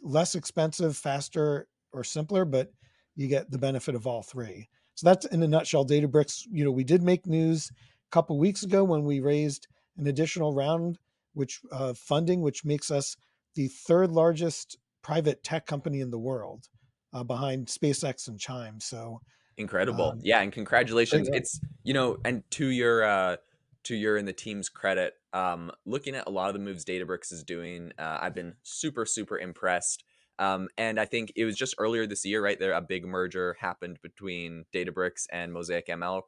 less 0.03 0.35
expensive, 0.35 0.97
faster, 0.97 1.69
or 1.93 2.05
simpler, 2.05 2.45
but 2.45 2.73
you 3.17 3.29
get 3.29 3.50
the 3.50 3.59
benefit 3.59 3.95
of 3.95 4.07
all 4.07 4.23
three. 4.23 4.69
So 4.95 5.09
that's 5.09 5.27
in 5.27 5.43
a 5.43 5.49
nutshell. 5.49 5.87
Databricks, 5.87 6.47
you 6.50 6.65
know, 6.65 6.71
we 6.71 6.85
did 6.85 7.03
make 7.03 7.27
news 7.27 7.71
a 7.71 8.11
couple 8.11 8.39
weeks 8.39 8.62
ago 8.62 8.85
when 8.85 9.05
we 9.05 9.21
raised 9.21 9.69
an 9.99 10.07
additional 10.07 10.55
round, 10.55 10.99
which 11.35 11.61
uh, 11.73 11.95
funding, 11.95 12.43
which 12.43 12.65
makes 12.65 12.91
us 12.91 13.17
the 13.55 13.69
third 13.69 14.11
largest 14.11 14.79
private 15.03 15.43
tech 15.43 15.67
company 15.67 16.00
in 16.00 16.11
the 16.11 16.19
world, 16.19 16.69
uh, 17.12 17.25
behind 17.25 17.67
SpaceX 17.67 18.29
and 18.29 18.39
Chime. 18.39 18.81
So 18.81 19.21
incredible, 19.57 20.11
um, 20.12 20.21
yeah, 20.23 20.41
and 20.41 20.53
congratulations! 20.53 21.29
It's 21.33 21.61
you 21.83 21.95
know, 21.95 22.19
and 22.25 22.43
to 22.53 22.67
your 22.69 23.05
uh, 23.05 23.37
to 23.85 23.95
your 23.95 24.17
and 24.17 24.27
the 24.27 24.33
team's 24.33 24.69
credit, 24.69 25.15
um, 25.33 25.71
looking 25.85 26.15
at 26.15 26.27
a 26.27 26.31
lot 26.31 26.49
of 26.49 26.55
the 26.55 26.61
moves 26.61 26.85
Databricks 26.85 27.33
is 27.33 27.43
doing, 27.45 27.93
uh, 27.99 28.19
I've 28.21 28.35
been 28.35 28.55
super 28.63 29.07
super 29.07 29.39
impressed. 29.39 30.05
Um, 30.39 30.69
and 30.79 30.99
I 30.99 31.05
think 31.05 31.33
it 31.37 31.45
was 31.45 31.55
just 31.57 31.75
earlier 31.79 32.07
this 32.07 32.25
year, 32.25 32.43
right? 32.43 32.59
There, 32.59 32.73
a 32.73 32.81
big 32.81 33.05
merger 33.05 33.57
happened 33.61 33.99
between 34.03 34.65
Databricks 34.73 35.27
and 35.31 35.53
Mosaic 35.53 35.89
ML. 35.89 36.23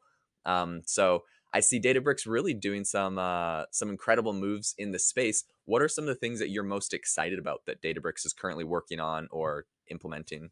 Um, 0.44 0.82
so 0.84 1.22
I 1.54 1.60
see 1.60 1.80
Databricks 1.80 2.26
really 2.26 2.54
doing 2.54 2.84
some 2.84 3.18
uh, 3.18 3.64
some 3.70 3.90
incredible 3.90 4.32
moves 4.32 4.74
in 4.78 4.92
the 4.92 4.98
space. 4.98 5.44
What 5.64 5.82
are 5.82 5.88
some 5.88 6.04
of 6.04 6.08
the 6.08 6.14
things 6.14 6.38
that 6.38 6.50
you're 6.50 6.62
most 6.62 6.94
excited 6.94 7.38
about 7.38 7.66
that 7.66 7.82
Databricks 7.82 8.24
is 8.24 8.32
currently 8.32 8.64
working 8.64 9.00
on 9.00 9.28
or 9.30 9.66
implementing? 9.90 10.50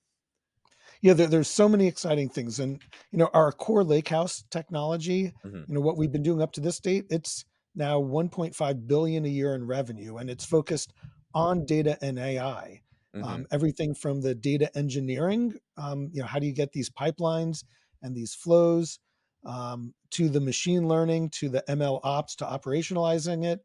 Yeah, 1.02 1.14
there, 1.14 1.26
there's 1.26 1.48
so 1.48 1.68
many 1.68 1.86
exciting 1.86 2.28
things, 2.28 2.60
and 2.60 2.80
you 3.10 3.18
know 3.18 3.30
our 3.32 3.52
core 3.52 3.84
lakehouse 3.84 4.44
technology. 4.50 5.32
hmm 5.42 5.62
You 5.66 5.74
know 5.74 5.80
what 5.80 5.96
we've 5.96 6.12
been 6.12 6.22
doing 6.22 6.42
up 6.42 6.52
to 6.52 6.60
this 6.60 6.80
date. 6.80 7.06
It's 7.10 7.44
now 7.74 8.00
1.5 8.00 8.86
billion 8.86 9.24
a 9.24 9.28
year 9.28 9.54
in 9.54 9.66
revenue, 9.66 10.16
and 10.16 10.30
it's 10.30 10.44
focused 10.44 10.92
on 11.34 11.64
data 11.64 11.98
and 12.02 12.18
AI. 12.18 12.82
hmm 13.14 13.22
Um, 13.22 13.46
everything 13.52 13.94
from 13.94 14.22
the 14.22 14.34
data 14.34 14.70
engineering, 14.76 15.54
um, 15.76 16.08
you 16.12 16.20
know, 16.22 16.26
how 16.26 16.38
do 16.38 16.46
you 16.46 16.54
get 16.54 16.72
these 16.72 16.90
pipelines 16.90 17.64
and 18.02 18.14
these 18.14 18.34
flows, 18.34 18.98
um, 19.44 19.94
to 20.12 20.28
the 20.28 20.40
machine 20.40 20.88
learning, 20.88 21.30
to 21.30 21.48
the 21.50 21.62
ML 21.68 22.00
ops, 22.02 22.34
to 22.36 22.44
operationalizing 22.44 23.44
it, 23.44 23.60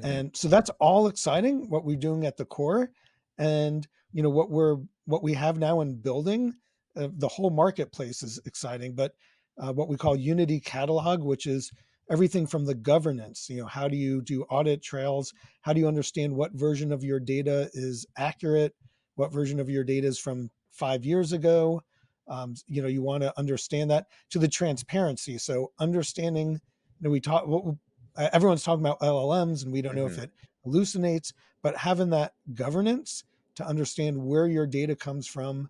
hmm 0.00 0.02
and 0.02 0.36
so 0.36 0.48
that's 0.48 0.70
all 0.80 1.08
exciting. 1.08 1.68
What 1.70 1.84
we're 1.84 1.96
doing 1.96 2.24
at 2.26 2.36
the 2.36 2.44
core, 2.44 2.90
and 3.38 3.86
you 4.12 4.22
know 4.22 4.30
what 4.30 4.50
we're 4.50 4.76
what 5.06 5.22
we 5.22 5.34
have 5.34 5.58
now 5.58 5.80
in 5.80 5.96
building 6.00 6.54
uh, 6.96 7.08
the 7.16 7.28
whole 7.28 7.50
marketplace 7.50 8.22
is 8.22 8.40
exciting, 8.46 8.94
but 8.94 9.12
uh, 9.58 9.72
what 9.72 9.88
we 9.88 9.96
call 9.96 10.16
Unity 10.16 10.60
Catalog, 10.60 11.22
which 11.22 11.46
is 11.46 11.70
everything 12.10 12.46
from 12.46 12.64
the 12.64 12.74
governance, 12.74 13.48
you 13.48 13.58
know, 13.58 13.66
how 13.66 13.88
do 13.88 13.96
you 13.96 14.22
do 14.22 14.44
audit 14.44 14.82
trails? 14.82 15.32
How 15.62 15.72
do 15.72 15.80
you 15.80 15.88
understand 15.88 16.34
what 16.34 16.52
version 16.52 16.92
of 16.92 17.04
your 17.04 17.20
data 17.20 17.70
is 17.74 18.06
accurate? 18.16 18.74
What 19.16 19.32
version 19.32 19.60
of 19.60 19.68
your 19.68 19.84
data 19.84 20.06
is 20.06 20.18
from 20.18 20.50
five 20.70 21.04
years 21.04 21.32
ago? 21.32 21.82
Um, 22.28 22.54
you 22.66 22.82
know, 22.82 22.88
you 22.88 23.02
want 23.02 23.22
to 23.22 23.36
understand 23.38 23.90
that 23.90 24.06
to 24.30 24.38
the 24.38 24.48
transparency. 24.48 25.38
So 25.38 25.72
understanding, 25.78 26.52
you 26.52 26.60
know, 27.00 27.10
we 27.10 27.20
talk, 27.20 27.46
what, 27.46 27.74
everyone's 28.16 28.62
talking 28.62 28.84
about 28.84 29.00
LLMs 29.00 29.64
and 29.64 29.72
we 29.72 29.82
don't 29.82 29.94
know 29.94 30.06
if 30.06 30.18
hmm 30.18 30.24
it 30.24 30.30
hallucinates, 30.66 31.32
but 31.62 31.76
having 31.76 32.10
that 32.10 32.32
governance 32.54 33.24
to 33.56 33.66
understand 33.66 34.22
where 34.22 34.46
your 34.46 34.66
data 34.66 34.94
comes 34.94 35.26
from 35.26 35.68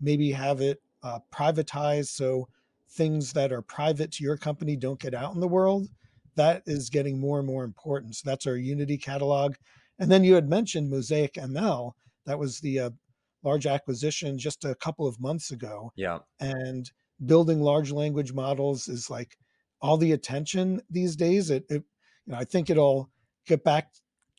maybe 0.00 0.32
have 0.32 0.60
it 0.60 0.82
uh, 1.02 1.18
privatized 1.32 2.08
so 2.08 2.48
things 2.92 3.32
that 3.32 3.52
are 3.52 3.62
private 3.62 4.12
to 4.12 4.24
your 4.24 4.36
company 4.36 4.76
don't 4.76 5.00
get 5.00 5.14
out 5.14 5.34
in 5.34 5.40
the 5.40 5.48
world. 5.48 5.88
That 6.36 6.62
is 6.66 6.90
getting 6.90 7.18
more 7.18 7.38
and 7.38 7.46
more 7.46 7.64
important. 7.64 8.16
So 8.16 8.28
that's 8.28 8.46
our 8.46 8.56
Unity 8.56 8.98
catalog. 8.98 9.54
And 9.98 10.10
then 10.10 10.24
you 10.24 10.34
had 10.34 10.48
mentioned 10.48 10.90
Mosaic 10.90 11.34
ML. 11.34 11.92
That 12.26 12.38
was 12.38 12.60
the 12.60 12.78
uh, 12.80 12.90
large 13.42 13.66
acquisition 13.66 14.38
just 14.38 14.64
a 14.64 14.74
couple 14.74 15.06
of 15.06 15.20
months 15.20 15.50
ago. 15.50 15.92
Yeah. 15.96 16.18
And 16.40 16.90
building 17.24 17.60
large 17.60 17.92
language 17.92 18.32
models 18.32 18.88
is 18.88 19.10
like 19.10 19.36
all 19.80 19.96
the 19.96 20.12
attention 20.12 20.80
these 20.90 21.16
days. 21.16 21.50
It, 21.50 21.64
it 21.68 21.82
you 22.26 22.32
know, 22.32 22.38
I 22.38 22.44
think 22.44 22.70
it'll 22.70 23.10
get 23.46 23.64
back, 23.64 23.90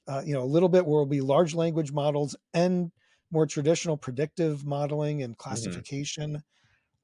uh, 0.08 0.22
you 0.26 0.34
know, 0.34 0.44
a 0.44 0.46
little 0.46 0.70
bit 0.70 0.86
where 0.86 1.02
it'll 1.02 1.06
be 1.06 1.22
large 1.22 1.54
language 1.54 1.92
models 1.92 2.36
and 2.54 2.92
more 3.32 3.46
traditional 3.46 3.98
predictive 3.98 4.66
modeling 4.66 5.24
and 5.24 5.34
hmm 5.34 5.42
classification. 5.42 6.44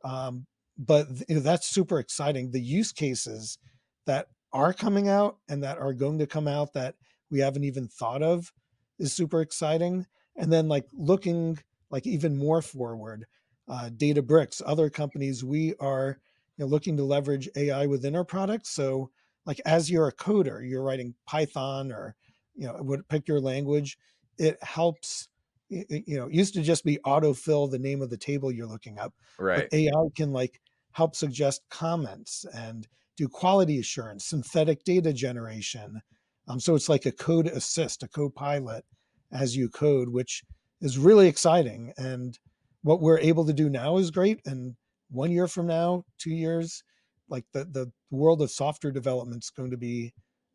Um, 0.03 0.45
but 0.77 1.07
you 1.27 1.35
know, 1.35 1.41
that's 1.41 1.67
super 1.67 1.99
exciting. 1.99 2.51
The 2.51 2.61
use 2.61 2.91
cases 2.91 3.57
that 4.05 4.27
are 4.53 4.73
coming 4.73 5.07
out 5.07 5.37
and 5.49 5.63
that 5.63 5.77
are 5.77 5.93
going 5.93 6.19
to 6.19 6.27
come 6.27 6.47
out 6.47 6.73
that 6.73 6.95
we 7.29 7.39
haven't 7.39 7.63
even 7.63 7.87
thought 7.87 8.23
of 8.23 8.51
is 8.99 9.13
super 9.13 9.41
exciting. 9.41 10.05
And 10.35 10.51
then 10.51 10.67
like 10.67 10.85
looking 10.93 11.59
like 11.89 12.05
even 12.05 12.37
more 12.37 12.61
forward, 12.61 13.25
uh, 13.67 13.89
Databricks, 13.95 14.61
other 14.65 14.89
companies, 14.89 15.43
we 15.43 15.73
are 15.79 16.19
you 16.57 16.65
know, 16.65 16.69
looking 16.69 16.97
to 16.97 17.03
leverage 17.03 17.49
AI 17.55 17.85
within 17.85 18.15
our 18.15 18.25
products. 18.25 18.69
So 18.69 19.11
like 19.45 19.61
as 19.65 19.89
you're 19.89 20.07
a 20.07 20.13
coder, 20.15 20.67
you're 20.67 20.83
writing 20.83 21.15
Python 21.25 21.91
or 21.91 22.15
you 22.55 22.67
know, 22.67 22.75
would 22.81 23.07
pick 23.07 23.27
your 23.27 23.39
language, 23.39 23.97
it 24.37 24.61
helps 24.63 25.27
you 25.69 25.85
know, 26.07 26.27
it 26.27 26.33
used 26.33 26.53
to 26.53 26.61
just 26.61 26.85
be 26.85 26.97
autofill 27.05 27.69
the 27.69 27.79
name 27.79 28.01
of 28.01 28.09
the 28.09 28.17
table 28.17 28.51
you're 28.51 28.67
looking 28.67 28.97
up, 28.99 29.13
but 29.53 29.67
Right. 29.67 29.69
AI 29.73 29.91
can 30.15 30.31
like 30.31 30.61
help 30.97 31.15
suggest 31.15 31.61
comments 31.69 32.43
and 32.55 32.87
do 33.17 33.27
quality 33.27 33.77
assurance, 33.79 34.25
synthetic 34.25 34.83
data 34.83 35.13
generation. 35.13 36.01
Um, 36.47 36.59
so 36.59 36.73
it's 36.73 36.89
like 36.89 37.05
a 37.05 37.11
code 37.11 37.45
assist, 37.45 38.01
a 38.01 38.07
co-pilot 38.07 38.83
as 39.31 39.55
you 39.55 39.69
code, 39.69 40.09
which 40.09 40.43
is 40.81 40.97
really 40.97 41.27
exciting. 41.27 41.93
And 41.97 42.37
what 42.81 42.99
we're 42.99 43.19
able 43.19 43.45
to 43.45 43.53
do 43.53 43.69
now 43.69 43.97
is 43.97 44.09
great. 44.09 44.39
And 44.47 44.75
one 45.11 45.31
year 45.31 45.47
from 45.47 45.67
now, 45.67 46.03
two 46.17 46.33
years, 46.33 46.83
like 47.29 47.45
the 47.53 47.65
the 47.65 47.91
world 48.09 48.41
of 48.41 48.49
software 48.49 48.91
development 48.91 49.43
is 49.43 49.51
going 49.51 49.71
to 49.71 49.77
be 49.77 50.13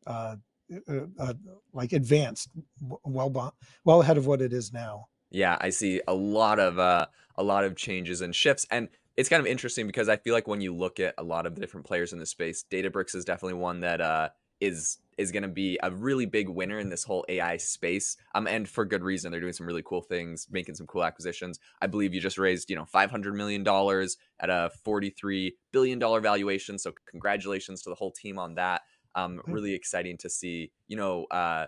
uh, 0.08 0.36
uh, 0.88 1.06
uh, 1.20 1.34
like 1.72 1.92
advanced, 1.92 2.48
well 3.04 3.54
well 3.84 4.00
ahead 4.02 4.18
of 4.18 4.26
what 4.26 4.42
it 4.42 4.52
is 4.52 4.72
now. 4.72 5.06
Yeah, 5.30 5.56
I 5.60 5.70
see 5.70 6.00
a 6.08 6.14
lot 6.14 6.58
of 6.58 6.78
uh 6.78 7.06
a 7.36 7.42
lot 7.42 7.64
of 7.64 7.76
changes 7.76 8.20
and 8.20 8.34
shifts 8.34 8.66
and 8.70 8.88
it's 9.16 9.28
kind 9.28 9.40
of 9.40 9.46
interesting 9.46 9.86
because 9.86 10.08
I 10.08 10.16
feel 10.16 10.34
like 10.34 10.48
when 10.48 10.60
you 10.60 10.74
look 10.74 10.98
at 11.00 11.14
a 11.18 11.22
lot 11.22 11.46
of 11.46 11.54
the 11.54 11.60
different 11.60 11.86
players 11.86 12.12
in 12.12 12.18
the 12.18 12.26
space, 12.26 12.64
Databricks 12.70 13.14
is 13.14 13.24
definitely 13.24 13.58
one 13.58 13.80
that 13.80 14.00
uh 14.00 14.28
is 14.60 14.98
is 15.18 15.32
going 15.32 15.42
to 15.42 15.48
be 15.48 15.78
a 15.82 15.90
really 15.90 16.24
big 16.24 16.48
winner 16.48 16.78
in 16.78 16.88
this 16.88 17.04
whole 17.04 17.24
AI 17.28 17.56
space. 17.56 18.16
Um 18.34 18.46
and 18.46 18.68
for 18.68 18.84
good 18.84 19.02
reason. 19.02 19.30
They're 19.30 19.40
doing 19.40 19.52
some 19.52 19.66
really 19.66 19.82
cool 19.84 20.02
things, 20.02 20.46
making 20.50 20.76
some 20.76 20.86
cool 20.86 21.04
acquisitions. 21.04 21.58
I 21.80 21.88
believe 21.88 22.14
you 22.14 22.20
just 22.20 22.38
raised, 22.38 22.70
you 22.70 22.76
know, 22.76 22.84
500 22.86 23.34
million 23.34 23.62
dollars 23.64 24.16
at 24.40 24.50
a 24.50 24.70
43 24.84 25.56
billion 25.72 25.98
dollar 25.98 26.20
valuation, 26.20 26.78
so 26.78 26.92
congratulations 27.08 27.82
to 27.82 27.90
the 27.90 27.96
whole 27.96 28.12
team 28.12 28.38
on 28.38 28.54
that. 28.54 28.82
Um 29.14 29.42
really 29.46 29.74
exciting 29.74 30.16
to 30.18 30.30
see, 30.30 30.72
you 30.88 30.96
know, 30.96 31.24
uh 31.30 31.66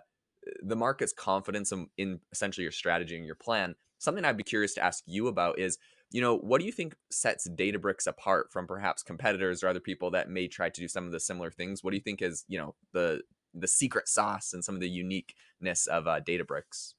the 0.62 0.76
market's 0.76 1.12
confidence 1.12 1.72
in, 1.72 1.88
in 1.96 2.20
essentially 2.32 2.62
your 2.62 2.72
strategy 2.72 3.16
and 3.16 3.26
your 3.26 3.34
plan. 3.34 3.74
Something 3.98 4.24
I'd 4.24 4.36
be 4.36 4.42
curious 4.42 4.74
to 4.74 4.84
ask 4.84 5.02
you 5.06 5.28
about 5.28 5.58
is, 5.58 5.78
you 6.10 6.20
know, 6.20 6.36
what 6.36 6.60
do 6.60 6.66
you 6.66 6.72
think 6.72 6.94
sets 7.10 7.48
Databricks 7.48 8.06
apart 8.06 8.52
from 8.52 8.66
perhaps 8.66 9.02
competitors 9.02 9.62
or 9.62 9.68
other 9.68 9.80
people 9.80 10.10
that 10.12 10.30
may 10.30 10.46
try 10.46 10.68
to 10.68 10.80
do 10.80 10.88
some 10.88 11.06
of 11.06 11.12
the 11.12 11.20
similar 11.20 11.50
things? 11.50 11.82
What 11.82 11.90
do 11.90 11.96
you 11.96 12.02
think 12.02 12.22
is, 12.22 12.44
you 12.48 12.58
know, 12.58 12.74
the 12.92 13.22
the 13.54 13.68
secret 13.68 14.08
sauce 14.08 14.52
and 14.52 14.64
some 14.64 14.74
of 14.74 14.80
the 14.80 14.88
uniqueness 14.88 15.86
of 15.86 16.06
uh, 16.06 16.20
Databricks? 16.20 16.94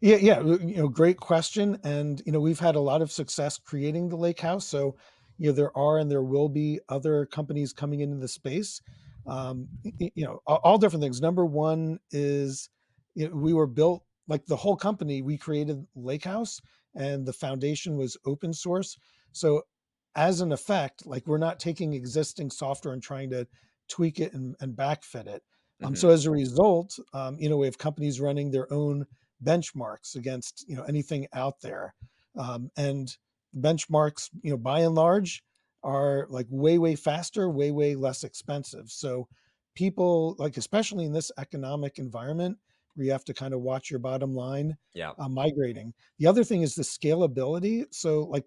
Yeah, 0.00 0.16
yeah, 0.16 0.40
you 0.40 0.76
know, 0.76 0.88
great 0.88 1.18
question. 1.18 1.78
And 1.84 2.22
you 2.24 2.32
know, 2.32 2.40
we've 2.40 2.58
had 2.58 2.76
a 2.76 2.80
lot 2.80 3.02
of 3.02 3.12
success 3.12 3.58
creating 3.58 4.08
the 4.08 4.16
lake 4.16 4.40
house. 4.40 4.66
So, 4.66 4.96
you 5.38 5.48
know, 5.48 5.52
there 5.52 5.76
are 5.76 5.98
and 5.98 6.10
there 6.10 6.22
will 6.22 6.48
be 6.48 6.80
other 6.88 7.26
companies 7.26 7.72
coming 7.72 8.00
into 8.00 8.16
the 8.16 8.28
space. 8.28 8.80
Um, 9.26 9.68
you 9.98 10.24
know, 10.24 10.40
all, 10.46 10.78
different 10.78 11.02
things. 11.02 11.20
Number 11.20 11.44
one 11.44 11.98
is 12.10 12.70
you 13.14 13.28
know, 13.28 13.36
we 13.36 13.52
were 13.52 13.66
built 13.66 14.02
like 14.26 14.46
the 14.46 14.56
whole 14.56 14.76
company. 14.76 15.20
We 15.20 15.36
created 15.36 15.86
Lake 15.94 16.24
House, 16.24 16.60
and 16.94 17.26
the 17.26 17.32
foundation 17.32 17.96
was 17.96 18.16
open 18.26 18.52
source. 18.52 18.96
So, 19.32 19.62
as 20.14 20.40
an 20.40 20.52
effect, 20.52 21.06
like 21.06 21.26
we're 21.26 21.38
not 21.38 21.60
taking 21.60 21.92
existing 21.94 22.50
software 22.50 22.94
and 22.94 23.02
trying 23.02 23.30
to 23.30 23.46
tweak 23.88 24.20
it 24.20 24.32
and, 24.32 24.56
and 24.60 24.76
backfit 24.76 25.26
it. 25.26 25.42
Um, 25.82 25.90
hmm 25.90 25.94
so 25.94 26.08
as 26.10 26.26
a 26.26 26.30
result, 26.30 26.98
um, 27.12 27.36
you 27.38 27.48
know, 27.48 27.56
we 27.56 27.66
have 27.66 27.78
companies 27.78 28.20
running 28.20 28.50
their 28.50 28.72
own 28.72 29.06
benchmarks 29.44 30.16
against 30.16 30.64
you 30.68 30.76
know 30.76 30.82
anything 30.82 31.26
out 31.32 31.60
there 31.60 31.94
um, 32.36 32.70
and 32.76 33.16
benchmarks 33.56 34.30
you 34.42 34.50
know 34.50 34.56
by 34.56 34.80
and 34.80 34.94
large 34.94 35.42
are 35.82 36.26
like 36.28 36.46
way 36.50 36.76
way 36.76 36.96
faster 36.96 37.48
way 37.48 37.70
way 37.70 37.94
less 37.94 38.24
expensive 38.24 38.90
so 38.90 39.28
people 39.74 40.34
like 40.38 40.56
especially 40.56 41.04
in 41.04 41.12
this 41.12 41.30
economic 41.38 41.98
environment 41.98 42.58
where 42.98 43.06
you 43.06 43.12
have 43.12 43.24
to 43.24 43.34
kind 43.34 43.54
of 43.54 43.62
watch 43.62 43.90
your 43.90 44.00
bottom 44.00 44.34
line 44.34 44.76
Yeah. 44.94 45.12
uh, 45.18 45.28
migrating 45.28 45.94
the 46.18 46.26
other 46.26 46.44
thing 46.44 46.62
is 46.62 46.74
the 46.74 46.82
scalability 46.82 47.84
so 47.92 48.24
like 48.24 48.44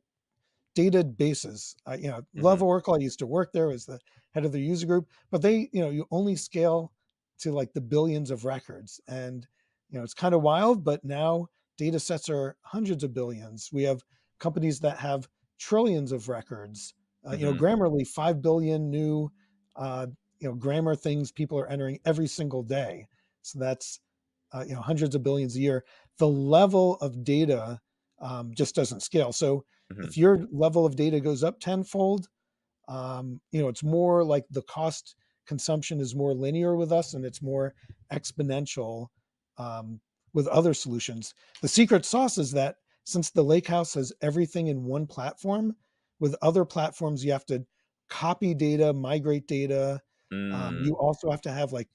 databases. 0.76 1.76
I, 1.86 1.96
you 1.96 2.08
know, 2.10 2.22
love 2.36 2.62
hmm 2.62 2.64
Oracle. 2.64 2.96
I 2.96 3.00
used 3.00 3.20
to 3.20 3.28
work 3.28 3.52
there 3.52 3.72
as 3.72 3.86
the 3.86 4.00
head 4.32 4.46
of 4.46 4.52
the 4.52 4.62
user 4.62 4.88
group, 4.88 5.08
but 5.30 5.42
they, 5.42 5.70
you 5.74 5.82
know, 5.82 5.90
you 5.90 6.06
only 6.12 6.36
scale 6.36 6.94
to 7.40 7.52
like 7.52 7.74
the 7.74 7.82
billions 7.82 8.32
of 8.32 8.46
records. 8.46 9.02
And, 9.08 9.46
you 9.90 9.98
know, 9.98 10.04
it's 10.04 10.14
kind 10.14 10.34
of 10.34 10.42
wild, 10.42 10.84
but 10.84 11.04
now 11.04 11.48
data 11.78 12.00
sets 12.00 12.30
are 12.30 12.56
hundreds 12.62 13.04
of 13.04 13.14
billions. 13.14 13.70
We 13.74 13.84
have 13.84 14.04
companies 14.40 14.80
that 14.82 14.98
have 15.00 15.28
trillions 15.60 16.12
of 16.12 16.30
records. 16.30 16.94
Uh, 17.28 17.32
you 17.34 17.46
know, 17.46 17.54
hmm 17.54 17.56
Grammarly, 17.56 18.08
5 18.08 18.42
billion 18.42 18.90
new, 18.90 19.32
uh, 19.76 20.08
you 20.40 20.48
know, 20.48 20.56
grammar 20.56 20.96
things 20.96 21.32
people 21.32 21.60
are 21.60 21.68
entering 21.68 22.00
every 22.06 22.28
single 22.28 22.64
day. 22.64 23.08
So 23.42 23.60
that's, 23.60 24.00
uh, 24.54 24.64
you 24.68 24.74
know, 24.76 24.82
hundreds 24.82 25.16
of 25.16 25.24
billions 25.24 25.56
a 25.56 25.60
year. 25.60 25.86
The 26.18 26.28
level 26.28 26.96
of 26.98 27.24
data 27.24 27.82
um, 28.20 28.54
just 28.54 28.76
doesn't 28.76 29.02
scale. 29.02 29.32
So 29.32 29.66
hmm 29.92 30.12
if 30.12 30.18
your 30.18 30.46
level 30.52 30.86
of 30.86 30.96
data 30.96 31.20
goes 31.20 31.44
up 31.44 31.60
tenfold, 31.60 32.28
um, 32.88 33.42
you 33.52 33.62
know, 33.62 33.68
it's 33.68 33.84
more 33.84 34.24
like 34.24 34.46
the 34.50 34.64
cost 34.64 35.16
consumption 35.46 36.00
is 36.00 36.16
more 36.16 36.34
linear 36.34 36.76
with 36.76 36.92
us 36.92 37.14
and 37.14 37.26
it's 37.26 37.42
more 37.42 37.74
exponential 38.12 39.08
um, 39.58 40.02
with 40.34 40.48
other 40.48 40.74
solutions. 40.74 41.34
The 41.62 41.68
secret 41.68 42.06
sauce 42.06 42.38
is 42.38 42.52
that 42.52 42.78
since 43.04 43.30
the 43.32 43.44
Lakehouse 43.44 43.96
has 43.96 44.14
everything 44.22 44.68
in 44.68 44.84
one 44.84 45.08
platform, 45.08 45.76
with 46.20 46.36
other 46.42 46.66
platforms, 46.66 47.26
you 47.26 47.32
have 47.32 47.46
to 47.48 47.66
copy 48.10 48.54
data, 48.54 48.94
migrate 48.94 49.48
data. 49.48 50.02
Um, 50.52 50.76
Mm, 50.76 50.84
you 50.84 50.94
also 50.96 51.32
have 51.32 51.42
to 51.42 51.52
have 51.52 51.72
like 51.74 51.90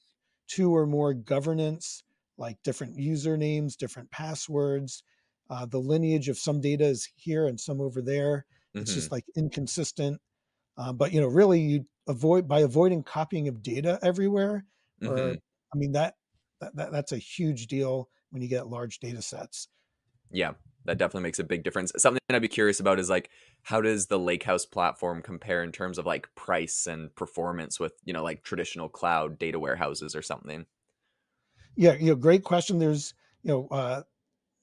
two 0.48 0.74
or 0.74 0.86
more 0.86 1.14
governance, 1.14 2.02
like 2.38 2.62
different 2.62 2.96
usernames, 2.98 3.76
different 3.76 4.10
passwords. 4.10 5.02
Uh, 5.50 5.66
the 5.66 5.80
lineage 5.80 6.28
of 6.28 6.38
some 6.38 6.60
data 6.60 6.84
is 6.84 7.08
here 7.14 7.46
and 7.46 7.60
some 7.60 7.80
over 7.80 8.02
there. 8.02 8.46
It's 8.80 8.92
mhm, 8.92 8.92
just 8.92 9.12
like 9.12 9.24
inconsistent. 9.36 10.20
Uh, 10.76 10.92
but 10.92 11.12
you 11.12 11.20
know, 11.20 11.28
really, 11.28 11.60
you 11.60 11.86
avoid 12.08 12.48
by 12.48 12.60
avoiding 12.60 13.02
copying 13.02 13.48
of 13.48 13.62
data 13.62 13.98
everywhere. 14.02 14.66
mhm. 15.00 15.36
Or, 15.36 15.38
I 15.74 15.78
mean, 15.78 15.92
that, 15.92 16.16
that, 16.60 16.76
that 16.76 16.92
that's 16.92 17.12
a 17.12 17.18
huge 17.18 17.66
deal 17.66 18.10
when 18.30 18.42
you 18.42 18.48
get 18.48 18.68
large 18.68 18.98
data 19.00 19.22
sets. 19.22 19.68
Yeah, 20.30 20.54
that 20.84 20.98
definitely 20.98 21.22
makes 21.22 21.38
a 21.38 21.44
big 21.44 21.62
difference. 21.62 21.92
Something 21.96 22.20
I'd 22.30 22.42
be 22.42 22.48
curious 22.48 22.80
about 22.80 22.98
is 22.98 23.08
like 23.08 23.30
how 23.62 23.80
does 23.80 24.06
the 24.06 24.18
Lakehouse 24.18 24.68
platform 24.70 25.22
compare 25.22 25.62
in 25.62 25.72
terms 25.72 25.98
of 25.98 26.06
like 26.06 26.32
price 26.34 26.86
and 26.86 27.14
performance 27.14 27.78
with, 27.78 27.94
you 28.04 28.12
know, 28.12 28.22
like 28.22 28.42
traditional 28.42 28.88
cloud 28.88 29.38
data 29.38 29.58
warehouses 29.58 30.14
or 30.16 30.22
something? 30.22 30.66
Yeah, 31.76 31.94
you 31.94 32.06
know, 32.06 32.14
great 32.16 32.42
question. 32.44 32.78
There's 32.78 33.14
you 33.42 33.50
know 33.50 33.68
uh, 33.70 34.02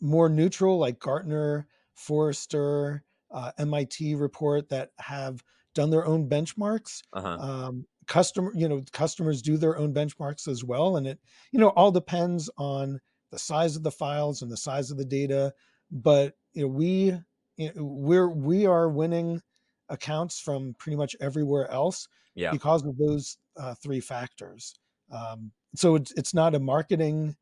more 0.01 0.29
neutral 0.29 0.77
like 0.79 0.99
Gartner, 0.99 1.67
Forrester, 1.95 3.03
uh, 3.31 3.51
MIT 3.57 4.15
report 4.15 4.69
that 4.69 4.91
have 4.99 5.43
done 5.75 5.89
their 5.89 6.05
own 6.05 6.29
benchmarks. 6.29 7.01
Uh-huh. 7.13 7.37
Um, 7.39 7.85
customer, 8.07 8.51
you 8.55 8.67
know, 8.67 8.83
customers 8.91 9.41
do 9.41 9.57
their 9.57 9.77
own 9.77 9.93
benchmarks 9.93 10.47
as 10.47 10.63
well, 10.63 10.97
and 10.97 11.07
it, 11.07 11.19
you 11.51 11.59
know, 11.59 11.69
all 11.69 11.91
depends 11.91 12.49
on 12.57 12.99
the 13.31 13.39
size 13.39 13.75
of 13.75 13.83
the 13.83 13.91
files 13.91 14.41
and 14.41 14.51
the 14.51 14.57
size 14.57 14.91
of 14.91 14.97
the 14.97 15.05
data. 15.05 15.53
But 15.91 16.35
you 16.53 16.63
know, 16.63 16.67
we 16.69 17.13
you 17.57 17.71
know, 17.75 17.83
we're 17.83 18.29
we 18.29 18.65
are 18.65 18.89
winning 18.89 19.41
accounts 19.89 20.39
from 20.39 20.75
pretty 20.79 20.95
much 20.95 21.15
everywhere 21.21 21.69
else 21.71 22.07
Yeah. 22.35 22.51
because 22.51 22.83
of 22.85 22.97
those 22.97 23.37
uh, 23.57 23.75
three 23.75 23.99
factors. 23.99 24.75
Um, 25.11 25.51
so 25.75 25.95
it's 25.95 26.11
it's 26.13 26.33
not 26.33 26.55
a 26.55 26.59
marketing 26.59 27.35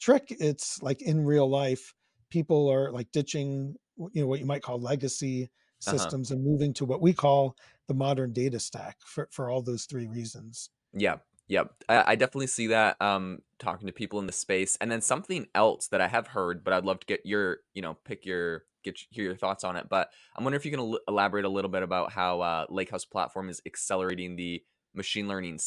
trick. 0.00 0.26
It's 0.30 0.82
like 0.82 1.02
in 1.02 1.24
real 1.24 1.48
life 1.48 1.94
people 2.30 2.68
are 2.70 2.90
like 2.92 3.10
ditching 3.12 3.76
you 4.12 4.20
know 4.22 4.26
what 4.26 4.40
you 4.40 4.46
might 4.46 4.62
call 4.62 4.80
legacy 4.80 5.50
Uh-huh. 5.86 6.14
systems 6.14 6.30
and 6.30 6.44
moving 6.44 6.72
to 6.74 6.84
what 6.84 7.00
we 7.00 7.12
call 7.12 7.56
the 7.86 7.94
modern 7.94 8.32
data 8.32 8.58
stack 8.58 8.98
for, 9.06 9.28
for 9.30 9.48
all 9.48 9.62
those 9.62 9.84
three 9.86 10.06
reasons 10.08 10.70
Yeah. 10.92 11.16
Yep. 11.48 11.74
I, 11.88 12.12
I 12.12 12.14
definitely 12.16 12.48
see 12.48 12.68
that 12.68 13.00
um 13.00 13.40
talking 13.58 13.86
to 13.86 13.92
people 13.92 14.18
in 14.18 14.26
the 14.26 14.32
space. 14.32 14.76
And 14.80 14.90
then 14.90 15.00
something 15.00 15.46
else 15.54 15.88
that 15.88 16.00
I 16.00 16.08
have 16.08 16.26
heard, 16.28 16.64
but 16.64 16.72
I'd 16.72 16.84
love 16.84 17.00
to 17.00 17.06
get 17.06 17.24
your, 17.24 17.58
you 17.74 17.82
know, 17.82 17.94
pick 18.04 18.26
your 18.26 18.64
get 18.82 18.98
hear 19.10 19.24
your 19.24 19.36
thoughts 19.36 19.64
on 19.64 19.76
it. 19.76 19.88
But 19.88 20.10
I'm 20.36 20.44
wondering 20.44 20.60
if 20.60 20.64
you 20.64 20.70
can 20.72 20.80
el- 20.80 21.00
elaborate 21.08 21.44
a 21.44 21.48
little 21.48 21.70
bit 21.70 21.82
about 21.82 22.12
how 22.12 22.40
uh 22.40 22.66
Lakehouse 22.68 23.08
platform 23.08 23.48
is 23.48 23.62
accelerating 23.66 24.36
the 24.36 24.62
machine 24.96 25.28
learning 25.28 25.58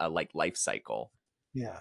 uh, 0.00 0.08
like 0.10 0.30
life 0.34 0.56
cycle. 0.56 1.12
yeah. 1.54 1.80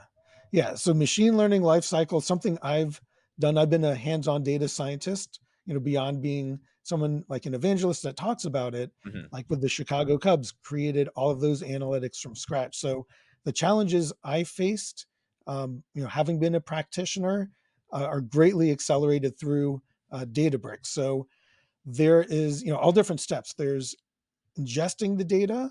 Yeah 0.52 0.76
so 0.76 0.94
machine 0.94 1.36
learning 1.38 1.62
life 1.62 1.84
cycle 1.84 2.22
something 2.22 2.58
i've 2.62 3.02
done 3.40 3.58
i've 3.58 3.70
been 3.70 3.84
a 3.84 3.96
hands-on 3.96 4.44
data 4.44 4.68
scientist 4.68 5.40
you 5.66 5.74
know 5.74 5.80
beyond 5.80 6.22
being 6.22 6.60
someone 6.84 7.24
like 7.28 7.46
an 7.46 7.54
evangelist 7.54 8.04
that 8.04 8.16
talks 8.16 8.46
about 8.46 8.74
it 8.74 8.92
hmm 9.04 9.26
like 9.32 9.46
with 9.50 9.60
the 9.62 9.68
chicago 9.70 10.18
cubs 10.18 10.54
created 10.64 11.10
all 11.16 11.30
of 11.30 11.42
those 11.42 11.62
analytics 11.62 12.20
from 12.20 12.34
scratch. 12.36 12.78
So 12.78 13.06
the 13.44 13.52
challenges 13.52 14.14
i 14.24 14.44
faced 14.44 15.06
um, 15.48 15.84
you 15.94 16.02
know 16.04 16.10
having 16.10 16.40
been 16.40 16.56
a 16.56 16.62
practitioner 16.62 17.50
uh, 17.94 18.06
are 18.06 18.22
greatly 18.22 18.72
accelerated 18.72 19.40
through 19.40 19.82
uh, 20.12 20.26
databricks. 20.26 20.88
So 20.88 21.28
there 21.86 22.24
is 22.30 22.64
you 22.64 22.72
know 22.72 22.78
all 22.78 22.92
different 22.92 23.22
steps. 23.22 23.54
There's 23.54 23.96
ingesting 24.60 25.18
the 25.18 25.24
data 25.24 25.70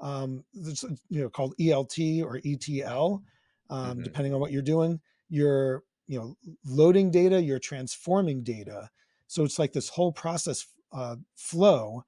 um, 0.00 0.44
that's 0.54 0.82
you 1.08 1.22
know 1.22 1.28
called 1.30 1.54
ELT 1.60 2.22
or 2.24 2.40
ETL, 2.44 3.22
um, 3.70 4.00
hmm 4.00 4.02
depending 4.02 4.34
on 4.34 4.40
what 4.40 4.52
you're 4.52 4.62
doing. 4.62 5.00
You're 5.28 5.82
you 6.06 6.18
know 6.18 6.36
loading 6.64 7.10
data, 7.10 7.42
you're 7.42 7.58
transforming 7.58 8.42
data. 8.42 8.90
So 9.26 9.44
it's 9.44 9.58
like 9.58 9.72
this 9.72 9.88
whole 9.88 10.12
process 10.12 10.66
uh, 10.92 11.16
flow, 11.34 12.04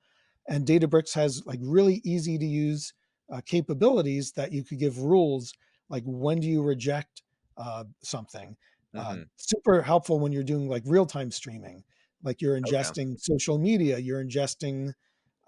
and 0.48 0.66
Databricks 0.66 1.14
has 1.14 1.44
like 1.46 1.60
really 1.62 2.00
easy 2.04 2.38
to 2.38 2.44
use 2.46 2.92
uh, 3.32 3.40
capabilities 3.44 4.32
that 4.32 4.52
you 4.52 4.64
could 4.64 4.78
give 4.78 4.98
rules 4.98 5.52
like 5.88 6.02
when 6.06 6.40
do 6.40 6.48
you 6.48 6.62
reject 6.62 7.22
uh, 7.56 7.84
something. 8.02 8.56
Uh, 8.96 9.16
hmm 9.16 9.22
super 9.36 9.82
helpful 9.82 10.18
when 10.18 10.32
you're 10.32 10.42
doing 10.42 10.68
like 10.68 10.82
real 10.86 11.06
time 11.06 11.30
streaming, 11.30 11.84
like 12.22 12.40
you're 12.40 12.58
Okay. 12.64 12.90
ingesting 12.90 13.18
social 13.18 13.58
media, 13.58 13.98
you're 13.98 14.24
ingesting 14.24 14.92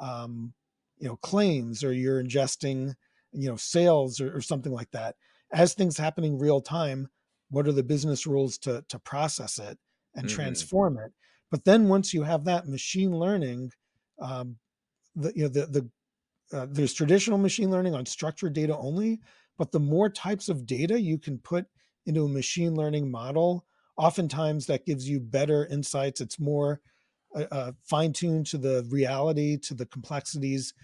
um, 0.01 0.53
you 1.01 1.09
know 1.09 1.17
claims 1.17 1.85
or 1.85 1.93
you're 1.93 2.23
ingesting 2.23 2.95
you 3.33 3.49
know 3.49 3.57
sales 3.57 4.21
or, 4.21 4.37
or 4.37 4.41
something 4.41 4.73
like 4.73 4.91
that. 4.93 5.17
As 5.53 5.75
things 5.75 5.97
happening 5.99 6.39
real 6.39 6.61
time 6.61 7.09
what 7.51 7.67
are 7.67 7.73
the 7.73 7.83
business 7.83 8.27
rules 8.27 8.59
to 8.59 8.85
to 8.89 8.99
process 8.99 9.59
it 9.59 9.79
and 10.15 10.29
hmm 10.29 10.29
transform 10.29 10.99
it? 10.99 11.13
But 11.51 11.65
then 11.65 11.89
once 11.89 12.13
you 12.13 12.23
have 12.25 12.45
that 12.45 12.69
machine 12.69 13.19
learning 13.19 13.71
um, 14.21 14.57
the 15.17 15.33
you 15.35 15.43
know 15.45 15.49
the 15.49 15.67
the 15.67 15.91
uh, 16.53 16.67
there's 16.71 16.95
traditional 16.95 17.39
machine 17.39 17.71
learning 17.71 17.95
on 17.95 18.07
structured 18.07 18.53
data 18.55 18.77
only, 18.77 19.21
but 19.59 19.73
the 19.73 19.81
more 19.81 20.09
types 20.09 20.49
of 20.49 20.67
data 20.67 21.01
you 21.01 21.19
can 21.19 21.39
put 21.39 21.67
into 22.07 22.25
a 22.25 22.29
machine 22.29 22.75
learning 22.75 23.11
model, 23.11 23.67
oftentimes 23.97 24.67
that 24.67 24.87
gives 24.87 25.09
you 25.09 25.21
better 25.21 25.67
insights. 25.67 26.21
It's 26.21 26.41
more 26.41 26.81
uh, 27.43 27.47
uh, 27.51 27.73
fine 27.83 28.13
tuned 28.13 28.47
to 28.47 28.59
the 28.59 28.87
reality, 28.91 29.57
to 29.59 29.75
the 29.75 29.87
complexities, 29.87 30.75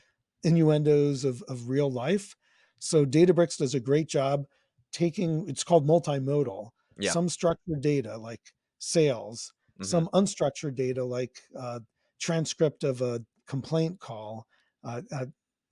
innuendos 0.43 1.25
of, 1.25 1.43
of 1.49 1.69
real 1.69 1.91
life. 1.91 2.37
So 2.79 3.05
Databricks 3.07 3.59
does 3.59 3.75
a 3.75 3.81
great 3.81 4.09
job 4.09 4.47
taking, 4.93 5.49
it's 5.49 5.65
called 5.65 5.87
multimodal, 5.87 6.71
Yeah. 6.99 7.13
some 7.13 7.29
structured 7.29 7.81
data 7.81 8.17
like 8.17 8.53
sales, 8.79 9.53
hmm 9.79 9.85
some 9.85 10.09
unstructured 10.15 10.75
data 10.75 11.05
like 11.05 11.41
uh, 11.59 11.81
transcript 12.21 12.85
of 12.85 13.01
a 13.01 13.25
complaint 13.47 14.01
call, 14.01 14.47
uh, 14.85 15.03
uh, 15.13 15.27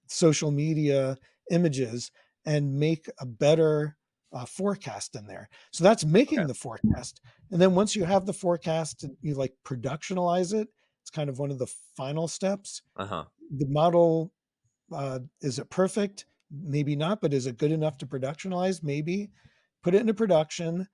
social 0.09 0.51
media 0.51 1.17
images 1.51 2.11
and 2.45 2.75
make 2.79 3.09
a 3.21 3.27
better 3.27 3.97
uh, 4.33 4.45
forecast 4.47 5.17
in 5.17 5.27
there. 5.27 5.49
So 5.73 5.85
that's 5.85 6.05
Okay. 6.05 6.13
making 6.13 6.47
the 6.47 6.55
forecast. 6.55 7.21
And 7.51 7.61
then 7.61 7.75
once 7.75 7.95
you 7.95 8.05
have 8.05 8.27
the 8.27 8.33
forecast, 8.33 9.05
you 9.21 9.35
like 9.35 9.55
productionalize 9.65 10.55
it. 10.55 10.69
It's 11.03 11.11
kind 11.11 11.29
of 11.29 11.39
one 11.39 11.51
of 11.51 11.59
the 11.59 11.67
final 11.97 12.29
steps. 12.29 12.83
Uh-huh. 12.97 13.25
The 13.57 13.67
model 13.69 14.33
uh, 14.93 15.21
is 15.41 15.59
it 15.59 15.71
perfect? 15.71 16.27
Maybe 16.51 16.97
not, 16.97 17.21
but 17.21 17.33
is 17.33 17.47
it 17.47 17.57
good 17.59 17.73
enough 17.73 17.99
to 17.99 18.07
productionalize? 18.07 18.83
Maybe. 18.83 19.31
Put 19.83 19.95
it 19.95 20.01
into 20.01 20.15
production, 20.15 20.87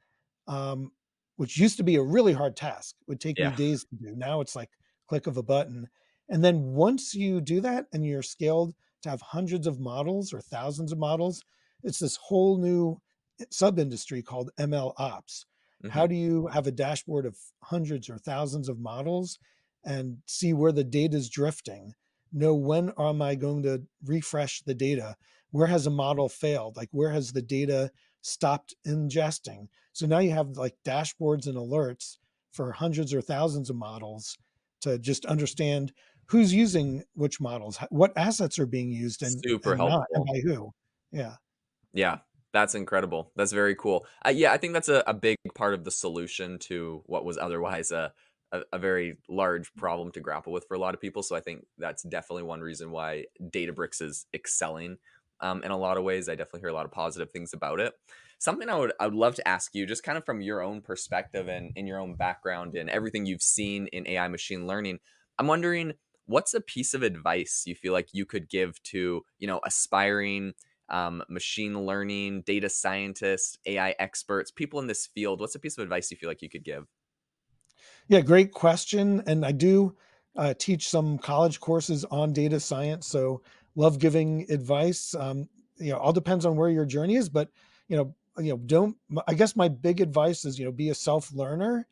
um, 0.47 0.93
which 1.37 1.59
used 1.59 1.77
to 1.79 1.83
be 1.83 1.97
a 1.97 2.03
really 2.03 2.33
hard 2.33 2.57
task. 2.57 2.97
It 3.01 3.09
would 3.09 3.21
take 3.21 3.41
me 3.41 3.51
Yeah. 3.51 3.57
days 3.57 3.85
to 3.85 3.97
do. 3.97 4.15
Now 4.17 4.41
it's 4.41 4.57
like 4.57 4.71
click 5.09 5.27
of 5.27 5.37
a 5.37 5.43
button. 5.43 5.89
And 6.29 6.45
then 6.45 6.75
once 6.75 7.15
you 7.15 7.41
do 7.41 7.61
that 7.61 7.87
and 7.93 8.05
you're 8.05 8.23
scaled 8.23 8.75
to 9.03 9.11
have 9.11 9.21
hundreds 9.21 9.67
of 9.67 9.81
models 9.81 10.33
or 10.33 10.41
thousands 10.41 10.93
of 10.93 10.99
models, 10.99 11.43
it's 11.83 11.99
this 11.99 12.17
whole 12.17 12.59
new 12.59 13.01
sub 13.51 13.79
industry 13.79 14.23
called 14.23 14.51
ML 14.59 14.95
ops. 14.97 15.47
How 15.89 16.07
hmm 16.07 16.07
do 16.07 16.15
you 16.15 16.49
have 16.49 16.67
a 16.67 16.73
dashboard 16.73 17.27
of 17.27 17.39
hundreds 17.63 18.09
or 18.11 18.19
thousands 18.19 18.69
of 18.69 18.79
models 18.79 19.39
and 19.85 20.19
see 20.27 20.53
where 20.53 20.73
the 20.73 20.85
data 20.85 21.17
is 21.17 21.29
drifting? 21.31 21.95
Know 22.33 22.55
when 22.55 22.93
am 22.99 23.23
I 23.23 23.35
going 23.37 23.63
to 23.63 23.85
refresh 24.05 24.63
the 24.63 24.75
data? 24.75 25.17
Where 25.51 25.67
has 25.67 25.87
a 25.87 25.91
model 25.91 26.29
failed? 26.29 26.77
Like 26.77 26.91
where 26.93 27.11
has 27.11 27.33
the 27.33 27.43
data 27.43 27.91
stopped 28.21 28.75
ingesting? 28.87 29.69
So 29.93 30.07
now 30.07 30.19
you 30.19 30.31
have 30.33 30.51
like 30.57 30.77
dashboards 30.85 31.47
and 31.47 31.57
alerts 31.57 32.19
for 32.53 32.73
hundreds 32.73 33.15
or 33.15 33.23
thousands 33.23 33.71
of 33.71 33.77
models 33.77 34.37
to 34.83 34.99
just 34.99 35.25
understand 35.27 35.93
who's 36.27 36.53
using 36.53 37.03
which 37.15 37.41
models, 37.41 37.79
what 37.91 38.13
assets 38.17 38.59
are 38.59 38.67
being 38.67 38.91
used 38.93 39.23
and 39.23 39.45
Super 39.45 39.77
and 39.77 39.85
not, 39.85 40.07
and 40.13 40.27
by 40.27 40.41
who. 40.41 40.73
Yeah. 41.11 41.37
Yeah, 41.93 42.21
that's 42.53 42.75
incredible. 42.75 43.33
That's 43.37 43.53
very 43.53 43.75
cool. 43.75 44.07
Uh, 44.25 44.31
yeah, 44.31 44.53
I 44.53 44.57
think 44.57 44.73
that's 44.73 44.89
a, 44.89 45.03
a 45.07 45.15
big 45.15 45.37
part 45.55 45.75
of 45.75 45.85
the 45.85 45.91
solution 45.91 46.59
to 46.61 47.03
what 47.07 47.25
was 47.25 47.39
otherwise 47.39 47.91
a, 47.91 48.13
a 48.53 48.63
a 48.73 48.79
very 48.79 49.19
large 49.29 49.73
problem 49.75 50.11
to 50.13 50.21
grapple 50.21 50.53
with 50.53 50.67
for 50.67 50.75
a 50.75 50.79
lot 50.79 50.95
of 50.95 51.01
people. 51.01 51.23
So 51.23 51.37
I 51.37 51.41
think 51.41 51.67
that's 51.77 52.03
definitely 52.03 52.45
one 52.45 52.61
reason 52.61 52.91
why 52.91 53.25
Databricks 53.43 54.01
is 54.01 54.27
excelling 54.33 54.97
um, 55.41 55.63
in 55.63 55.71
a 55.71 55.77
lot 55.77 55.99
of 55.99 56.05
ways. 56.05 56.29
I 56.29 56.35
definitely 56.35 56.61
hear 56.61 56.71
a 56.71 56.75
lot 56.75 56.87
of 56.87 56.93
positive 56.93 57.31
things 57.31 57.53
about 57.53 57.81
it. 57.81 57.93
Something 58.39 58.69
I 58.69 58.77
would 58.77 58.93
I 59.01 59.07
would 59.07 59.15
love 59.15 59.35
to 59.37 59.49
ask 59.49 59.75
you, 59.75 59.85
just 59.85 60.03
kind 60.03 60.17
of 60.17 60.25
from 60.25 60.41
your 60.41 60.63
own 60.63 60.81
perspective 60.81 61.49
and 61.49 61.73
in 61.77 61.87
your 61.87 61.99
own 61.99 62.15
background 62.15 62.75
and 62.77 62.89
everything 62.89 63.27
you've 63.27 63.43
seen 63.43 63.89
in 63.89 64.09
AI 64.09 64.29
machine 64.29 64.67
learning. 64.67 65.01
I'm 65.39 65.47
wondering 65.47 65.95
what's 66.27 66.55
a 66.55 66.61
piece 66.61 66.95
of 66.95 67.03
advice 67.03 67.65
you 67.67 67.75
feel 67.75 67.93
like 67.93 68.09
you 68.13 68.27
could 68.27 68.49
give 68.49 68.81
to 68.85 69.23
you 69.39 69.47
know 69.47 69.61
aspiring 69.65 70.55
um, 70.91 71.23
machine 71.29 71.79
learning, 71.87 72.43
data 72.43 72.69
scientists, 72.69 73.59
AI 73.67 73.95
experts, 73.99 74.51
people 74.51 74.81
in 74.81 74.87
this 74.87 75.07
field? 75.07 75.41
What's 75.41 75.55
a 75.55 75.59
piece 75.59 75.77
of 75.79 75.83
advice 75.83 76.11
you 76.11 76.17
feel 76.17 76.29
like 76.29 76.43
you 76.43 76.49
could 76.49 76.65
give? 76.65 76.87
Yeah, 78.09 78.21
great 78.21 78.53
question. 78.53 79.23
And 79.27 79.45
I 79.45 79.53
do 79.53 79.97
uh, 80.37 80.55
teach 80.59 80.89
some 80.89 81.19
college 81.19 81.61
courses 81.61 82.05
on 82.07 82.33
data 82.33 82.59
science. 82.61 83.07
So 83.07 83.43
love 83.77 83.99
giving 83.99 84.51
advice. 84.51 85.15
Um, 85.15 85.49
you 85.79 85.93
know 85.93 85.99
all 85.99 86.13
depends 86.13 86.45
on 86.45 86.57
where 86.57 86.71
your 86.71 86.85
journey 86.85 87.17
is 87.17 87.29
but 87.29 87.49
you 87.89 87.97
know 87.97 88.15
you 88.39 88.51
know 88.51 88.59
don't 88.67 88.97
i 89.27 89.35
guess 89.35 89.57
my 89.57 89.69
big 89.69 90.01
advice 90.01 90.45
is 90.45 90.59
you 90.59 90.65
know 90.65 90.73
be 90.73 90.91
a 90.91 90.95
self 90.95 91.33
learner 91.33 91.87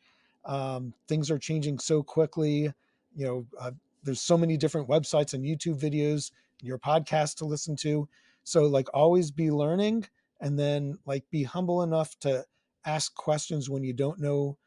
um, 0.45 0.93
things 1.07 1.29
are 1.29 1.37
changing 1.39 1.77
so 1.77 2.01
quickly 2.01 2.71
you 3.15 3.25
know 3.25 3.45
uh, 3.59 3.71
there's 4.03 4.21
so 4.21 4.37
many 4.37 4.57
different 4.57 4.87
websites 4.87 5.33
and 5.33 5.43
youtube 5.43 5.79
videos 5.79 6.31
your 6.61 6.77
podcast 6.77 7.35
to 7.35 7.45
listen 7.45 7.75
to 7.75 8.07
so 8.47 8.63
like 8.63 8.87
always 8.93 9.29
be 9.29 9.51
learning 9.51 10.05
and 10.39 10.57
then 10.57 10.97
like 11.05 11.25
be 11.29 11.43
humble 11.43 11.83
enough 11.83 12.17
to 12.19 12.45
ask 12.85 13.13
questions 13.13 13.69
when 13.69 13.83
you 13.83 13.91
don't 13.91 14.21
know 14.21 14.57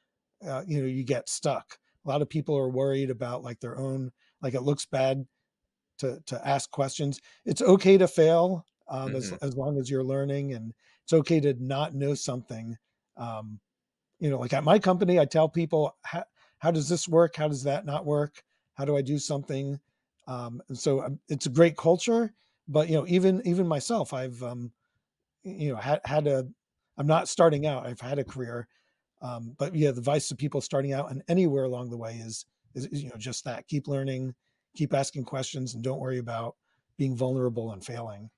uh, 0.47 0.63
you 0.67 0.81
know 0.81 0.87
you 0.87 1.03
get 1.03 1.31
stuck. 1.31 1.79
A 2.05 2.09
lot 2.09 2.21
of 2.21 2.29
people 2.29 2.57
are 2.59 2.69
worried 2.69 3.09
about 3.09 3.43
like 3.43 3.59
their 3.61 3.79
own 3.79 4.11
like 4.43 4.53
it 4.53 4.63
looks 4.63 4.85
bad 4.85 5.25
to 5.99 6.21
to 6.27 6.47
ask 6.47 6.71
questions. 6.71 7.21
It's 7.47 7.63
okay 7.63 7.97
to 7.97 8.07
fail 8.07 8.67
um, 8.87 9.09
mm-hmm. 9.09 9.17
as, 9.17 9.33
as 9.41 9.57
long 9.57 9.79
as 9.79 9.91
you're 9.91 10.05
learning 10.05 10.53
and 10.53 10.75
it's 11.05 11.15
okay 11.15 11.41
to 11.41 11.55
not 11.59 11.95
know 11.95 12.13
something 12.13 12.77
um, 13.17 13.61
you 14.19 14.29
know 14.29 14.39
like 14.39 14.53
at 14.53 14.63
my 14.63 14.79
company 14.79 15.19
i 15.19 15.25
tell 15.25 15.49
people 15.49 15.97
how, 16.03 16.25
how 16.59 16.71
does 16.71 16.89
this 16.91 17.09
work? 17.09 17.37
How 17.37 17.49
does 17.49 17.63
that 17.63 17.87
not 17.87 18.05
work? 18.05 18.43
How 18.75 18.85
do 18.85 18.95
i 18.95 19.01
do 19.01 19.19
something? 19.19 19.81
Um, 20.29 20.61
and 20.69 20.79
so 20.79 21.03
um, 21.03 21.19
it's 21.31 21.47
a 21.47 21.51
great 21.51 21.79
culture 21.79 22.35
but 22.71 22.89
you 22.89 22.95
know 22.95 23.05
even 23.07 23.43
even 23.45 23.67
myself 23.67 24.15
i've 24.15 24.43
um, 24.43 24.73
you 25.43 25.71
know 25.71 25.77
had 25.77 26.01
had 26.05 26.27
a 26.27 26.47
i'm 26.97 27.07
not 27.07 27.29
starting 27.29 27.67
out 27.67 27.87
i've 27.87 28.01
had 28.01 28.19
a 28.19 28.25
career 28.25 28.67
um, 29.23 29.55
but 29.59 29.75
yeah 29.75 29.91
the 29.91 29.99
advice 29.99 30.29
to 30.29 30.37
people 30.37 30.61
starting 30.63 30.95
out 30.95 31.11
and 31.11 31.23
anywhere 31.29 31.65
along 31.65 31.91
the 31.91 31.99
way 31.99 32.15
is, 32.25 32.47
is 32.75 33.03
you 33.03 33.11
know 33.11 33.17
just 33.19 33.45
that 33.45 33.67
keep 33.69 33.89
learning 33.89 34.35
keep 34.75 34.95
asking 34.95 35.25
questions 35.25 35.75
and 35.75 35.85
don't 35.85 36.01
worry 36.01 36.19
about 36.19 36.55
being 36.97 37.15
vulnerable 37.15 37.73
and 37.73 37.85
failing 37.85 38.31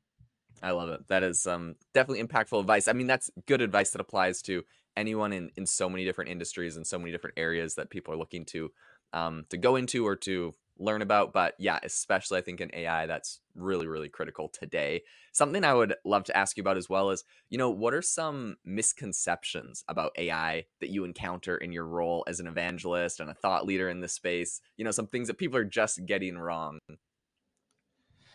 I 0.64 0.70
love 0.70 0.90
it. 0.90 1.08
That 1.08 1.24
is 1.24 1.44
um, 1.44 1.74
definitely 1.92 2.22
impactful 2.22 2.60
advice. 2.60 2.86
I 2.86 2.92
mean, 2.92 3.08
that's 3.08 3.32
good 3.46 3.60
advice 3.60 3.90
that 3.90 4.00
applies 4.00 4.40
to 4.42 4.62
anyone 4.96 5.32
in, 5.32 5.50
in 5.56 5.66
so 5.66 5.88
many 5.88 6.04
different 6.04 6.30
industries 6.30 6.76
and 6.76 6.86
so 6.86 7.00
many 7.00 7.10
different 7.10 7.36
areas 7.36 7.74
that 7.74 7.90
people 7.90 8.14
are 8.14 8.16
looking 8.16 8.44
to 8.46 8.70
um, 9.12 9.44
to 9.50 9.56
go 9.58 9.76
into 9.76 10.06
or 10.06 10.16
to 10.16 10.54
learn 10.82 11.02
about. 11.02 11.32
But 11.32 11.54
yeah, 11.58 11.78
especially 11.82 12.38
I 12.38 12.42
think 12.42 12.60
in 12.60 12.70
AI, 12.74 13.06
that's 13.06 13.40
really, 13.54 13.86
really 13.86 14.08
critical 14.08 14.48
today. 14.48 15.02
Something 15.32 15.64
I 15.64 15.74
would 15.74 15.94
love 16.04 16.24
to 16.24 16.36
ask 16.36 16.56
you 16.56 16.62
about 16.62 16.76
as 16.76 16.88
well 16.88 17.10
is, 17.10 17.24
you 17.48 17.58
know, 17.58 17.70
what 17.70 17.94
are 17.94 18.02
some 18.02 18.56
misconceptions 18.64 19.84
about 19.88 20.12
AI 20.18 20.66
that 20.80 20.90
you 20.90 21.04
encounter 21.04 21.56
in 21.56 21.72
your 21.72 21.86
role 21.86 22.24
as 22.26 22.40
an 22.40 22.46
evangelist 22.46 23.20
and 23.20 23.30
a 23.30 23.34
thought 23.34 23.66
leader 23.66 23.88
in 23.88 24.00
this 24.00 24.12
space? 24.12 24.60
You 24.76 24.84
know, 24.84 24.90
some 24.90 25.06
things 25.06 25.28
that 25.28 25.38
people 25.38 25.58
are 25.58 25.64
just 25.64 26.04
getting 26.06 26.36
wrong. 26.36 26.78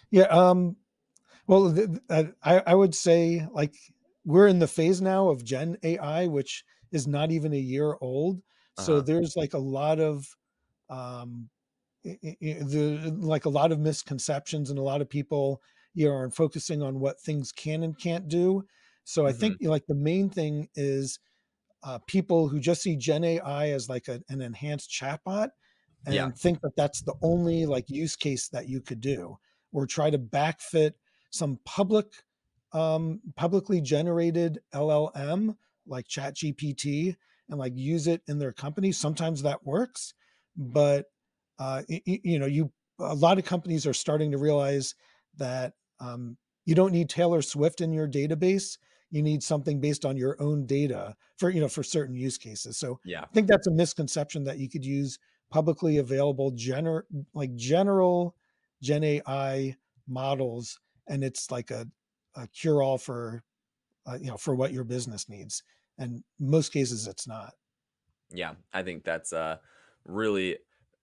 Yeah, 0.10 0.24
um, 0.24 0.78
well, 1.48 1.76
uh, 2.10 2.24
I, 2.44 2.64
I 2.66 2.76
would 2.76 2.96
say 2.96 3.46
like 3.52 3.74
we're 4.26 4.48
in 4.48 4.60
the 4.60 4.68
phase 4.68 5.02
now 5.02 5.30
of 5.30 5.44
Gen 5.44 5.78
AI, 5.84 6.28
which 6.28 6.64
is 6.92 7.08
not 7.08 7.32
even 7.32 7.54
a 7.54 7.58
year 7.58 7.96
old. 8.02 8.42
So 8.80 8.96
uh-huh. 8.96 9.02
there's 9.04 9.36
like 9.36 9.54
a 9.54 9.60
lot 9.60 10.00
of 10.00 10.26
um, 10.90 11.50
the 12.22 13.16
like 13.20 13.46
a 13.46 13.50
lot 13.50 13.72
of 13.72 13.80
misconceptions 13.80 14.70
and 14.70 14.80
a 14.80 14.84
lot 14.84 15.02
of 15.02 15.10
people 15.10 15.62
you 15.94 16.08
know 16.08 16.14
are 16.14 16.30
focusing 16.30 16.82
on 16.82 17.00
what 17.00 17.20
things 17.20 17.52
can 17.52 17.84
and 17.84 17.98
can't 18.00 18.28
do. 18.28 18.64
So 19.04 19.22
mm-hmm. 19.22 19.30
I 19.30 19.34
think 19.34 19.56
mm-hmm. 19.56 19.70
like 19.70 19.86
the 19.88 19.96
main 19.96 20.30
thing 20.30 20.70
is 20.76 21.20
uh, 21.84 22.00
people 22.08 22.48
who 22.48 22.60
just 22.60 22.82
see 22.82 22.96
Gen 22.96 23.24
AI 23.24 23.70
as 23.70 23.90
like 23.90 24.08
a, 24.08 24.22
an 24.30 24.42
enhanced 24.42 24.92
chatbot 24.92 25.50
and 26.06 26.16
yeah. 26.16 26.30
think 26.32 26.62
that 26.62 26.76
that's 26.76 27.02
the 27.02 27.14
only 27.22 27.66
like 27.66 27.90
use 27.90 28.16
case 28.16 28.50
that 28.50 28.68
you 28.68 28.82
could 28.82 29.02
do, 29.02 29.38
or 29.72 29.86
try 29.86 30.10
to 30.10 30.18
backfit 30.18 30.94
some 31.30 31.60
public 31.66 32.08
um, 32.74 33.22
publicly 33.36 33.82
generated 33.82 34.60
LLM 34.74 35.56
like 35.86 36.08
ChatGPT 36.08 37.16
and 37.50 37.60
like 37.60 37.74
use 37.76 38.08
it 38.08 38.22
in 38.28 38.40
their 38.40 38.52
company. 38.52 38.92
Sometimes 38.92 39.42
that 39.44 39.66
works, 39.66 40.14
but 40.56 41.06
uh, 41.60 41.84
you, 41.88 42.20
you 42.24 42.40
know, 42.40 42.46
you 42.46 42.72
a 43.00 43.14
lot 43.14 43.38
of 43.38 43.46
companies 43.46 43.86
are 43.86 43.94
starting 43.94 44.32
to 44.32 44.38
realize 44.38 44.96
that 45.38 45.74
um, 46.00 46.38
you 46.66 46.76
don't 46.76 46.92
need 46.92 47.10
Taylor 47.10 47.42
Swift 47.42 47.82
in 47.82 47.94
your 47.94 48.08
database. 48.08 48.78
You 49.12 49.22
need 49.22 49.44
something 49.44 49.80
based 49.80 50.04
on 50.04 50.18
your 50.18 50.36
own 50.42 50.66
data 50.66 51.16
for 51.38 51.50
you 51.50 51.62
know 51.62 51.70
for 51.70 51.84
certain 51.84 52.16
use 52.16 52.38
cases. 52.38 52.78
So 52.78 53.00
yeah, 53.06 53.22
I 53.22 53.28
think 53.28 53.48
that's 53.48 53.68
a 53.68 53.72
misconception 53.72 54.44
that 54.46 54.58
you 54.58 54.70
could 54.70 54.84
use 54.84 55.20
publicly 55.50 55.98
available 55.98 56.52
gener 56.52 57.04
like 57.34 57.56
general 57.56 58.36
Gen 58.82 59.04
AI 59.04 59.76
models 60.08 60.80
and 61.08 61.24
it's 61.24 61.52
like 61.52 61.72
a, 61.72 61.86
a 62.36 62.48
cure 62.48 62.82
all 62.82 62.98
for 62.98 63.44
uh, 64.06 64.18
you 64.20 64.28
know 64.28 64.38
for 64.38 64.56
what 64.56 64.74
your 64.74 64.84
business 64.84 65.28
needs 65.30 65.64
and 65.98 66.24
most 66.40 66.72
cases 66.72 67.08
it's 67.08 67.28
not 67.28 67.54
yeah 68.32 68.54
i 68.74 68.82
think 68.82 69.04
that's 69.04 69.34
uh 69.34 69.58
really 70.06 70.58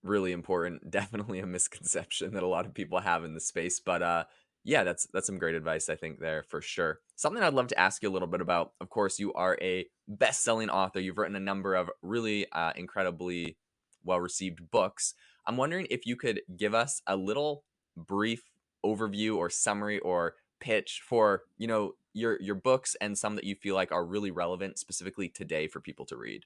really 0.05 0.31
important 0.31 0.89
definitely 0.89 1.39
a 1.39 1.45
misconception 1.45 2.33
that 2.33 2.43
a 2.43 2.47
lot 2.47 2.65
of 2.65 2.73
people 2.73 2.99
have 2.99 3.23
in 3.23 3.33
the 3.33 3.39
space 3.39 3.79
but 3.79 4.01
uh 4.01 4.23
yeah 4.63 4.83
that's 4.83 5.07
that's 5.13 5.27
some 5.27 5.37
great 5.37 5.55
advice 5.55 5.89
i 5.89 5.95
think 5.95 6.19
there 6.19 6.43
for 6.43 6.61
sure. 6.61 6.99
Something 7.15 7.43
i'd 7.43 7.53
love 7.53 7.67
to 7.67 7.79
ask 7.79 8.01
you 8.01 8.09
a 8.09 8.11
little 8.11 8.27
bit 8.27 8.41
about 8.41 8.73
of 8.81 8.89
course 8.89 9.19
you 9.19 9.33
are 9.33 9.57
a 9.61 9.85
best-selling 10.07 10.69
author. 10.69 10.99
You've 10.99 11.17
written 11.17 11.35
a 11.35 11.41
number 11.41 11.75
of 11.75 11.89
really 12.01 12.49
uh, 12.51 12.73
incredibly 12.75 13.57
well 14.03 14.19
received 14.19 14.71
books. 14.71 15.13
I'm 15.47 15.57
wondering 15.57 15.87
if 15.89 16.05
you 16.05 16.15
could 16.15 16.41
give 16.55 16.73
us 16.73 17.01
a 17.07 17.15
little 17.15 17.63
brief 17.95 18.43
overview 18.85 19.35
or 19.35 19.49
summary 19.49 19.99
or 19.99 20.35
pitch 20.59 21.01
for 21.05 21.43
you 21.57 21.67
know 21.67 21.93
your 22.13 22.41
your 22.41 22.55
books 22.55 22.95
and 23.01 23.17
some 23.17 23.35
that 23.35 23.43
you 23.43 23.55
feel 23.55 23.75
like 23.75 23.91
are 23.91 24.05
really 24.05 24.31
relevant 24.31 24.79
specifically 24.79 25.27
today 25.27 25.67
for 25.67 25.79
people 25.79 26.05
to 26.05 26.15
read 26.15 26.45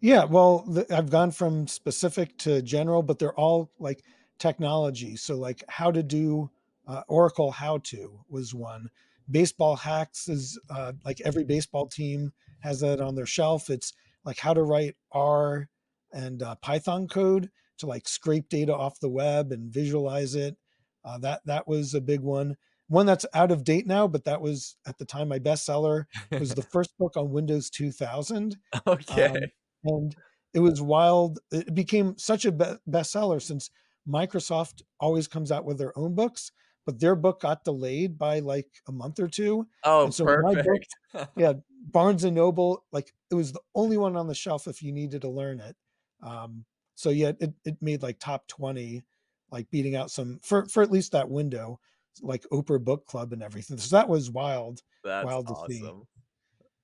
yeah 0.00 0.24
well 0.24 0.60
the, 0.68 0.86
i've 0.94 1.10
gone 1.10 1.30
from 1.30 1.66
specific 1.66 2.36
to 2.38 2.62
general 2.62 3.02
but 3.02 3.18
they're 3.18 3.34
all 3.34 3.70
like 3.78 4.02
technology 4.38 5.16
so 5.16 5.36
like 5.36 5.64
how 5.68 5.90
to 5.90 6.02
do 6.02 6.50
uh, 6.86 7.02
oracle 7.08 7.50
how 7.50 7.78
to 7.78 8.18
was 8.28 8.54
one 8.54 8.88
baseball 9.30 9.76
hacks 9.76 10.28
is 10.28 10.58
uh, 10.70 10.92
like 11.04 11.20
every 11.24 11.44
baseball 11.44 11.86
team 11.86 12.32
has 12.60 12.80
that 12.80 13.00
on 13.00 13.14
their 13.14 13.26
shelf 13.26 13.68
it's 13.68 13.92
like 14.24 14.38
how 14.38 14.54
to 14.54 14.62
write 14.62 14.96
r 15.12 15.68
and 16.12 16.42
uh, 16.42 16.54
python 16.62 17.06
code 17.06 17.50
to 17.76 17.86
like 17.86 18.08
scrape 18.08 18.48
data 18.48 18.74
off 18.74 18.98
the 19.00 19.08
web 19.08 19.52
and 19.52 19.72
visualize 19.72 20.34
it 20.34 20.56
uh, 21.08 21.18
that 21.18 21.40
that 21.46 21.66
was 21.66 21.94
a 21.94 22.00
big 22.00 22.20
one. 22.20 22.56
One 22.88 23.06
that's 23.06 23.26
out 23.34 23.50
of 23.50 23.64
date 23.64 23.86
now, 23.86 24.06
but 24.08 24.24
that 24.24 24.40
was 24.40 24.76
at 24.86 24.98
the 24.98 25.04
time 25.04 25.28
my 25.28 25.38
bestseller. 25.38 26.04
It 26.30 26.40
was 26.40 26.54
the 26.54 26.62
first 26.72 26.96
book 26.98 27.16
on 27.16 27.30
Windows 27.30 27.70
2000. 27.70 28.56
Okay. 28.86 29.26
Um, 29.26 29.36
and 29.84 30.14
it 30.54 30.60
was 30.60 30.80
wild. 30.80 31.38
It 31.50 31.74
became 31.74 32.16
such 32.18 32.44
a 32.44 32.52
be- 32.52 32.76
bestseller 32.88 33.40
since 33.40 33.70
Microsoft 34.08 34.82
always 35.00 35.28
comes 35.28 35.52
out 35.52 35.64
with 35.64 35.78
their 35.78 35.96
own 35.98 36.14
books, 36.14 36.52
but 36.86 36.98
their 36.98 37.14
book 37.14 37.40
got 37.40 37.64
delayed 37.64 38.18
by 38.18 38.40
like 38.40 38.68
a 38.88 38.92
month 38.92 39.20
or 39.20 39.28
two. 39.28 39.66
Oh, 39.84 40.10
so 40.10 40.24
perfect. 40.24 40.88
Book, 41.12 41.28
yeah, 41.36 41.52
Barnes 41.90 42.24
and 42.24 42.36
Noble, 42.36 42.84
like 42.92 43.12
it 43.30 43.34
was 43.34 43.52
the 43.52 43.60
only 43.74 43.98
one 43.98 44.16
on 44.16 44.26
the 44.26 44.34
shelf 44.34 44.66
if 44.66 44.82
you 44.82 44.92
needed 44.92 45.22
to 45.22 45.28
learn 45.28 45.60
it. 45.60 45.76
Um, 46.22 46.64
so 46.94 47.10
yeah, 47.10 47.32
it, 47.40 47.52
it 47.64 47.76
made 47.80 48.02
like 48.02 48.18
top 48.18 48.46
20 48.48 49.04
like 49.50 49.70
beating 49.70 49.96
out 49.96 50.10
some 50.10 50.38
for 50.42 50.66
for 50.66 50.82
at 50.82 50.90
least 50.90 51.12
that 51.12 51.28
window, 51.28 51.80
like 52.22 52.44
Oprah 52.52 52.82
Book 52.82 53.06
Club 53.06 53.32
and 53.32 53.42
everything. 53.42 53.78
So 53.78 53.96
that 53.96 54.08
was 54.08 54.30
wild, 54.30 54.82
That's 55.04 55.24
wild 55.24 55.48
awesome. 55.48 55.70
see. 55.70 55.90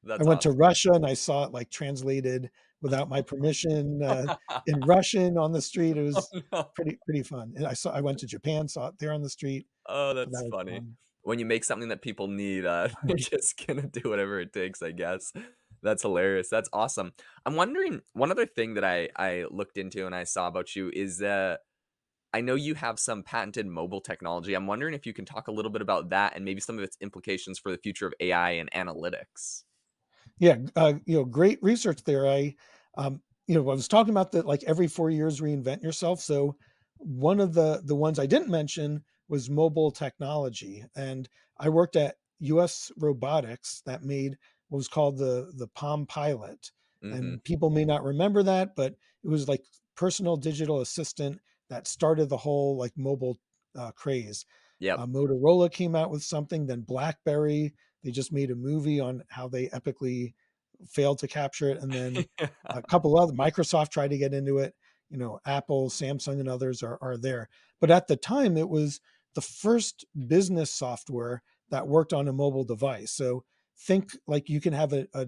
That's 0.02 0.20
I 0.20 0.28
went 0.28 0.38
awesome. 0.40 0.52
to 0.52 0.58
Russia 0.58 0.92
and 0.92 1.06
I 1.06 1.14
saw 1.14 1.44
it 1.44 1.52
like 1.52 1.70
translated 1.70 2.50
without 2.84 3.08
my 3.08 3.22
permission 3.22 4.00
uh, 4.04 4.36
in 4.68 4.78
Russian 4.80 5.36
on 5.36 5.50
the 5.50 5.60
street. 5.60 5.96
It 5.96 6.02
oh, 6.02 6.04
was 6.04 6.30
oh, 6.34 6.40
no. 6.52 6.62
pretty 6.76 6.98
pretty 7.04 7.24
fun. 7.24 7.54
And 7.56 7.66
I 7.66 7.72
saw 7.72 7.90
I 7.90 8.00
went 8.00 8.18
to 8.18 8.26
Japan, 8.26 8.68
saw 8.68 8.88
it 8.88 8.94
there 9.00 9.12
on 9.12 9.22
the 9.22 9.30
street. 9.30 9.66
Oh, 9.88 10.14
that's 10.14 10.30
that 10.30 10.48
funny. 10.52 10.76
Fun. 10.76 10.96
When 11.22 11.38
you 11.38 11.46
make 11.46 11.64
something 11.64 11.88
that 11.88 12.02
people 12.02 12.28
need, 12.28 12.66
uh, 12.66 12.88
you're 13.08 13.16
just 13.16 13.66
gonna 13.66 13.88
do 13.88 14.08
whatever 14.08 14.38
it 14.38 14.52
takes, 14.52 14.82
I 14.82 14.92
guess. 14.92 15.32
That's 15.82 16.02
hilarious. 16.02 16.48
That's 16.48 16.68
awesome. 16.72 17.12
I'm 17.44 17.56
wondering 17.56 18.00
one 18.12 18.30
other 18.30 18.46
thing 18.46 18.74
that 18.74 18.84
I 18.84 19.08
I 19.16 19.46
looked 19.50 19.78
into 19.78 20.06
and 20.06 20.14
I 20.14 20.24
saw 20.24 20.46
about 20.46 20.76
you 20.76 20.90
is 20.94 21.20
uh 21.20 21.56
I 22.34 22.40
know 22.40 22.56
you 22.56 22.74
have 22.74 22.98
some 22.98 23.22
patented 23.22 23.64
mobile 23.64 24.00
technology. 24.00 24.54
I'm 24.54 24.66
wondering 24.66 24.92
if 24.92 25.06
you 25.06 25.12
can 25.12 25.24
talk 25.24 25.46
a 25.46 25.52
little 25.52 25.70
bit 25.70 25.82
about 25.82 26.10
that 26.10 26.34
and 26.34 26.44
maybe 26.44 26.60
some 26.60 26.76
of 26.76 26.82
its 26.82 26.96
implications 27.00 27.60
for 27.60 27.70
the 27.70 27.78
future 27.78 28.08
of 28.08 28.14
AI 28.18 28.50
and 28.52 28.68
analytics. 28.72 29.62
Yeah, 30.38 30.56
uh, 30.76 30.94
you 31.06 31.16
know, 31.16 31.24
great 31.24 31.62
research 31.62 32.02
there. 32.04 32.26
I, 32.26 32.54
um, 32.96 33.20
you 33.46 33.54
know, 33.54 33.62
I 33.70 33.74
was 33.74 33.88
talking 33.88 34.12
about 34.12 34.32
that 34.32 34.46
like 34.46 34.64
every 34.64 34.88
four 34.88 35.10
years 35.10 35.40
reinvent 35.40 35.82
yourself. 35.82 36.20
So 36.20 36.56
one 36.98 37.40
of 37.40 37.54
the 37.54 37.82
the 37.84 37.94
ones 37.94 38.18
I 38.18 38.26
didn't 38.26 38.50
mention 38.50 39.04
was 39.28 39.50
mobile 39.50 39.90
technology, 39.90 40.84
and 40.96 41.28
I 41.58 41.68
worked 41.68 41.96
at 41.96 42.16
U.S. 42.40 42.90
Robotics 42.96 43.82
that 43.86 44.02
made 44.02 44.36
what 44.68 44.78
was 44.78 44.88
called 44.88 45.18
the 45.18 45.52
the 45.56 45.68
Palm 45.68 46.06
Pilot, 46.06 46.70
mm-hmm. 47.02 47.14
and 47.14 47.44
people 47.44 47.70
may 47.70 47.84
not 47.84 48.04
remember 48.04 48.42
that, 48.42 48.74
but 48.74 48.94
it 49.22 49.28
was 49.28 49.48
like 49.48 49.62
personal 49.96 50.36
digital 50.36 50.80
assistant 50.80 51.40
that 51.70 51.86
started 51.86 52.28
the 52.28 52.36
whole 52.36 52.76
like 52.76 52.92
mobile 52.96 53.38
uh, 53.78 53.92
craze. 53.92 54.46
Yeah, 54.80 54.94
Uh, 54.94 55.06
Motorola 55.06 55.70
came 55.70 55.94
out 55.94 56.10
with 56.10 56.22
something, 56.22 56.66
then 56.66 56.80
BlackBerry. 56.80 57.74
They 58.04 58.10
just 58.10 58.32
made 58.32 58.50
a 58.50 58.56
movie 58.56 59.00
on 59.00 59.24
how 59.28 59.48
they 59.48 59.68
epically 59.68 60.34
failed 60.88 61.18
to 61.20 61.28
capture 61.28 61.70
it, 61.70 61.80
and 61.80 61.90
then 61.90 62.26
a 62.66 62.82
couple 62.82 63.18
other. 63.18 63.32
Microsoft 63.32 63.90
tried 63.90 64.10
to 64.10 64.18
get 64.18 64.34
into 64.34 64.58
it. 64.58 64.74
You 65.10 65.18
know, 65.18 65.40
Apple, 65.46 65.88
Samsung, 65.88 66.40
and 66.40 66.48
others 66.48 66.82
are 66.82 66.98
are 67.00 67.16
there. 67.16 67.48
But 67.80 67.90
at 67.90 68.06
the 68.06 68.16
time, 68.16 68.56
it 68.56 68.68
was 68.68 69.00
the 69.34 69.40
first 69.40 70.04
business 70.28 70.70
software 70.70 71.42
that 71.70 71.88
worked 71.88 72.12
on 72.12 72.28
a 72.28 72.32
mobile 72.32 72.64
device. 72.64 73.12
So 73.12 73.44
think 73.78 74.16
like 74.26 74.48
you 74.48 74.60
can 74.60 74.72
have 74.72 74.92
a, 74.92 75.06
a, 75.14 75.26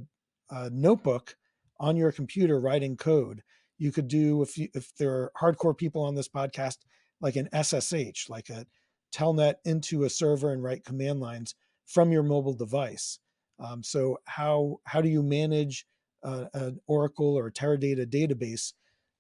a 0.51 0.71
notebook 0.71 1.37
on 1.79 1.97
your 1.97 2.13
computer 2.13 2.61
writing 2.61 2.97
code. 2.97 3.43
You 3.79 3.93
could 3.93 4.09
do 4.09 4.43
if 4.43 4.57
you, 4.57 4.69
if 4.75 4.95
there 4.97 5.11
are 5.11 5.33
hardcore 5.41 5.77
people 5.77 6.03
on 6.03 6.15
this 6.15 6.29
podcast, 6.29 6.79
like 7.21 7.37
an 7.37 7.49
SSH, 7.53 8.29
like 8.29 8.49
a 8.49 8.67
telnet 9.15 9.55
into 9.65 10.05
a 10.05 10.11
server 10.11 10.53
and 10.53 10.63
write 10.63 10.85
command 10.85 11.21
lines 11.21 11.55
from 11.87 12.13
your 12.13 12.23
mobile 12.23 12.55
device. 12.55 13.19
Um, 13.59 13.83
so 13.83 14.19
how 14.25 14.81
how 14.85 15.01
do 15.01 15.09
you 15.09 15.23
manage 15.23 15.87
uh, 16.23 16.47
an 16.55 16.81
Oracle 16.87 17.35
or 17.35 17.51
Teradata 17.51 18.07
database? 18.07 18.73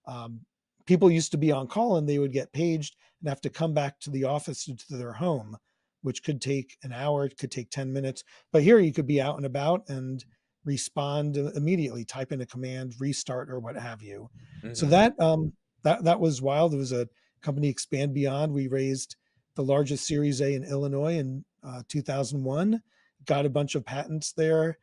Um, 0.07 0.41
people 0.87 1.11
used 1.11 1.33
to 1.33 1.39
be 1.39 1.53
on 1.53 1.67
call 1.67 1.97
and 1.97 2.09
they 2.09 2.19
would 2.19 2.33
get 2.33 2.53
paged 2.53 2.97
and 3.21 3.29
have 3.29 3.41
to 3.43 3.51
come 3.51 3.75
back 3.75 3.99
to 4.01 4.11
the 4.11 4.25
office 4.25 4.65
to 4.65 4.97
their 4.97 5.13
home, 5.13 5.57
which 6.03 6.23
could 6.23 6.41
take 6.41 6.77
an 6.83 6.93
hour, 6.93 7.25
it 7.25 7.39
could 7.39 7.51
take 7.51 7.71
10 7.71 7.93
minutes. 7.93 8.23
But 8.53 8.63
here 8.63 8.79
you 8.79 8.93
could 8.93 9.07
be 9.07 9.21
out 9.21 9.37
and 9.37 9.47
about 9.47 9.89
and 9.89 10.25
respond 10.65 11.37
immediately, 11.37 12.05
type 12.05 12.33
in 12.33 12.41
a 12.41 12.47
command, 12.47 12.95
restart 12.99 13.51
or 13.51 13.59
what 13.59 13.77
have 13.77 14.03
you. 14.03 14.29
Mm-hmm. 14.63 14.75
So 14.75 14.87
that 14.87 15.19
um, 15.19 15.53
that 15.83 16.05
that 16.05 16.21
was 16.21 16.43
wild. 16.43 16.75
It 16.75 16.79
was 16.79 16.93
a 16.93 17.09
company 17.41 17.69
expand 17.69 18.13
beyond. 18.13 18.53
We 18.53 18.69
raised 18.69 19.17
the 19.55 19.65
largest 19.65 20.07
Series 20.07 20.41
A 20.41 20.55
in 20.55 20.65
Illinois 20.65 21.17
in 21.17 21.45
uh, 21.67 21.83
2001, 21.89 22.83
got 23.27 23.47
a 23.47 23.51
bunch 23.51 23.75
of 23.75 23.85
patents 23.85 24.33
there, 24.33 24.79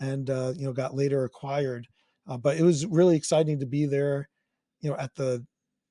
and 0.00 0.30
uh, 0.30 0.52
you 0.56 0.66
know 0.66 0.72
got 0.72 0.94
later 0.94 1.24
acquired. 1.24 1.88
Uh, 2.28 2.36
but 2.36 2.56
it 2.56 2.62
was 2.62 2.86
really 2.86 3.16
exciting 3.16 3.58
to 3.58 3.66
be 3.66 3.86
there, 3.86 4.28
you 4.80 4.90
know, 4.90 4.96
at 4.96 5.14
the 5.14 5.44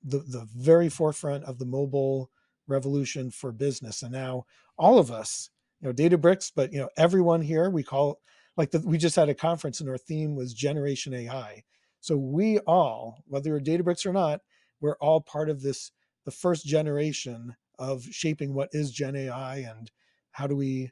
the 0.04 0.20
the 0.20 0.48
very 0.56 0.90
forefront 0.90 1.44
of 1.44 1.60
the 1.60 1.66
mobile 1.66 2.30
revolution 2.68 3.32
for 3.32 3.52
business. 3.52 4.04
And 4.04 4.12
now 4.12 4.46
all 4.78 5.00
of 5.00 5.12
us, 5.12 5.50
you 5.82 5.88
know, 5.88 5.94
Databricks, 5.94 6.52
but 6.56 6.72
you 6.72 6.80
know, 6.80 6.90
everyone 6.98 7.42
here, 7.42 7.70
we 7.70 7.84
call 7.84 8.20
like 8.58 8.72
the, 8.72 8.80
we 8.80 8.98
just 8.98 9.16
had 9.16 9.30
a 9.30 9.34
conference 9.36 9.80
and 9.80 9.90
our 9.90 9.98
theme 9.98 10.36
was 10.36 10.54
Generation 10.54 11.14
AI. 11.14 11.64
So 12.00 12.18
we 12.18 12.60
all, 12.60 13.24
whether 13.28 13.50
you're 13.50 13.60
Databricks 13.60 14.06
or 14.06 14.14
not, 14.14 14.42
we're 14.82 14.98
all 14.98 15.22
part 15.22 15.50
of 15.50 15.62
this, 15.62 15.92
the 16.26 16.32
first 16.32 16.66
generation 16.66 17.56
of 17.80 18.04
shaping 18.04 18.54
what 18.54 18.70
is 18.74 18.92
Gen 18.92 19.16
AI 19.16 19.58
and 19.58 19.92
how 20.38 20.48
do 20.48 20.56
we 20.56 20.92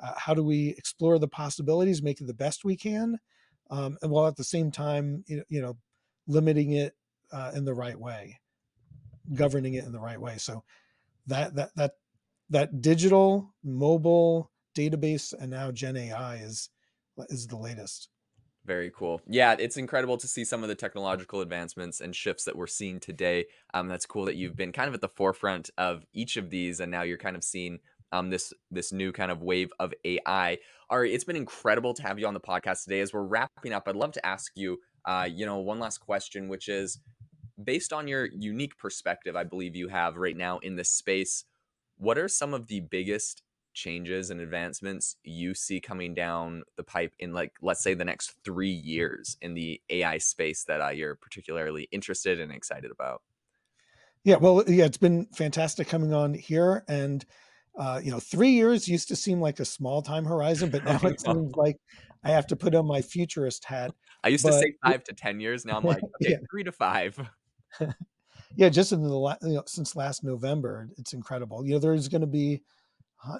uh, 0.00 0.14
how 0.16 0.34
do 0.34 0.42
we 0.42 0.70
explore 0.78 1.18
the 1.18 1.28
possibilities, 1.28 2.02
make 2.02 2.20
it 2.20 2.26
the 2.26 2.34
best 2.34 2.64
we 2.64 2.76
can, 2.76 3.18
um, 3.70 3.96
and 4.02 4.10
while 4.10 4.26
at 4.26 4.36
the 4.36 4.44
same 4.44 4.70
time, 4.70 5.22
you 5.26 5.36
know, 5.36 5.44
you 5.48 5.62
know 5.62 5.76
limiting 6.26 6.72
it 6.72 6.94
uh, 7.32 7.52
in 7.54 7.64
the 7.64 7.74
right 7.74 7.98
way 7.98 8.40
governing 9.34 9.74
it 9.74 9.84
in 9.84 9.92
the 9.92 10.00
right 10.00 10.20
way. 10.20 10.36
So 10.38 10.64
that 11.26 11.54
that 11.56 11.70
that 11.76 11.92
that 12.50 12.80
digital 12.80 13.54
mobile 13.64 14.50
database 14.76 15.34
and 15.38 15.50
now 15.50 15.70
Gen 15.70 15.96
AI 15.96 16.36
is 16.36 16.70
is 17.28 17.46
the 17.46 17.56
latest. 17.56 18.08
Very 18.64 18.90
cool. 18.96 19.20
Yeah, 19.28 19.54
it's 19.56 19.76
incredible 19.76 20.16
to 20.16 20.26
see 20.26 20.44
some 20.44 20.64
of 20.64 20.68
the 20.68 20.74
technological 20.74 21.40
advancements 21.40 22.00
and 22.00 22.14
shifts 22.14 22.44
that 22.44 22.56
we're 22.56 22.66
seeing 22.66 22.98
today. 22.98 23.46
Um, 23.72 23.86
that's 23.86 24.06
cool 24.06 24.24
that 24.24 24.34
you've 24.34 24.56
been 24.56 24.72
kind 24.72 24.88
of 24.88 24.94
at 24.94 25.00
the 25.00 25.08
forefront 25.08 25.70
of 25.78 26.04
each 26.12 26.36
of 26.36 26.50
these, 26.50 26.80
and 26.80 26.90
now 26.90 27.02
you're 27.02 27.16
kind 27.16 27.36
of 27.36 27.44
seeing 27.44 27.78
um, 28.12 28.30
this 28.30 28.52
this 28.70 28.92
new 28.92 29.12
kind 29.12 29.30
of 29.30 29.42
wave 29.42 29.70
of 29.78 29.92
AI. 30.04 30.58
Ari, 30.90 31.12
it's 31.12 31.24
been 31.24 31.36
incredible 31.36 31.94
to 31.94 32.02
have 32.02 32.18
you 32.18 32.26
on 32.26 32.34
the 32.34 32.40
podcast 32.40 32.84
today. 32.84 33.00
As 33.00 33.12
we're 33.12 33.22
wrapping 33.22 33.72
up, 33.72 33.84
I'd 33.86 33.96
love 33.96 34.12
to 34.12 34.24
ask 34.24 34.52
you, 34.54 34.78
uh, 35.04 35.28
you 35.30 35.44
know, 35.44 35.58
one 35.58 35.78
last 35.78 35.98
question, 35.98 36.48
which 36.48 36.68
is, 36.68 37.00
based 37.62 37.92
on 37.92 38.06
your 38.06 38.26
unique 38.26 38.78
perspective, 38.78 39.34
I 39.34 39.44
believe 39.44 39.74
you 39.74 39.88
have 39.88 40.16
right 40.16 40.36
now 40.36 40.58
in 40.58 40.76
this 40.76 40.90
space, 40.90 41.44
what 41.96 42.18
are 42.18 42.28
some 42.28 42.54
of 42.54 42.68
the 42.68 42.80
biggest 42.80 43.42
changes 43.76 44.30
and 44.30 44.40
advancements 44.40 45.16
you 45.22 45.54
see 45.54 45.80
coming 45.80 46.14
down 46.14 46.62
the 46.76 46.82
pipe 46.82 47.12
in 47.18 47.34
like 47.34 47.52
let's 47.60 47.82
say 47.82 47.92
the 47.92 48.06
next 48.06 48.32
three 48.42 48.70
years 48.70 49.36
in 49.42 49.52
the 49.52 49.78
ai 49.90 50.16
space 50.16 50.64
that 50.64 50.80
uh, 50.80 50.88
you're 50.88 51.14
particularly 51.14 51.86
interested 51.92 52.40
and 52.40 52.50
excited 52.50 52.90
about 52.90 53.20
yeah 54.24 54.36
well 54.36 54.64
yeah 54.66 54.86
it's 54.86 54.96
been 54.96 55.26
fantastic 55.26 55.86
coming 55.86 56.14
on 56.14 56.32
here 56.32 56.84
and 56.88 57.26
uh, 57.76 58.00
you 58.02 58.10
know 58.10 58.20
three 58.20 58.50
years 58.50 58.88
used 58.88 59.08
to 59.08 59.16
seem 59.16 59.40
like 59.40 59.60
a 59.60 59.64
small 59.64 60.02
time 60.02 60.24
horizon 60.24 60.70
but 60.70 60.84
now 60.86 60.98
it 61.02 61.20
seems 61.20 61.54
like 61.56 61.76
i 62.24 62.30
have 62.30 62.46
to 62.46 62.56
put 62.56 62.74
on 62.74 62.86
my 62.86 63.02
futurist 63.02 63.64
hat 63.64 63.92
i 64.24 64.28
used 64.28 64.44
but, 64.44 64.52
to 64.52 64.58
say 64.58 64.74
five 64.84 65.04
to 65.04 65.12
ten 65.12 65.40
years 65.40 65.64
now 65.64 65.76
i'm 65.76 65.84
like 65.84 66.02
okay 66.02 66.30
yeah. 66.30 66.36
three 66.50 66.64
to 66.64 66.72
five 66.72 67.18
yeah, 68.56 68.68
just 68.68 68.92
in 68.92 69.02
the 69.02 69.36
you 69.42 69.54
know, 69.54 69.62
since 69.66 69.96
last 69.96 70.24
November, 70.24 70.88
it's 70.98 71.12
incredible. 71.12 71.64
You 71.64 71.74
know, 71.74 71.78
there's 71.78 72.08
going 72.08 72.22
to 72.22 72.26
be 72.26 72.62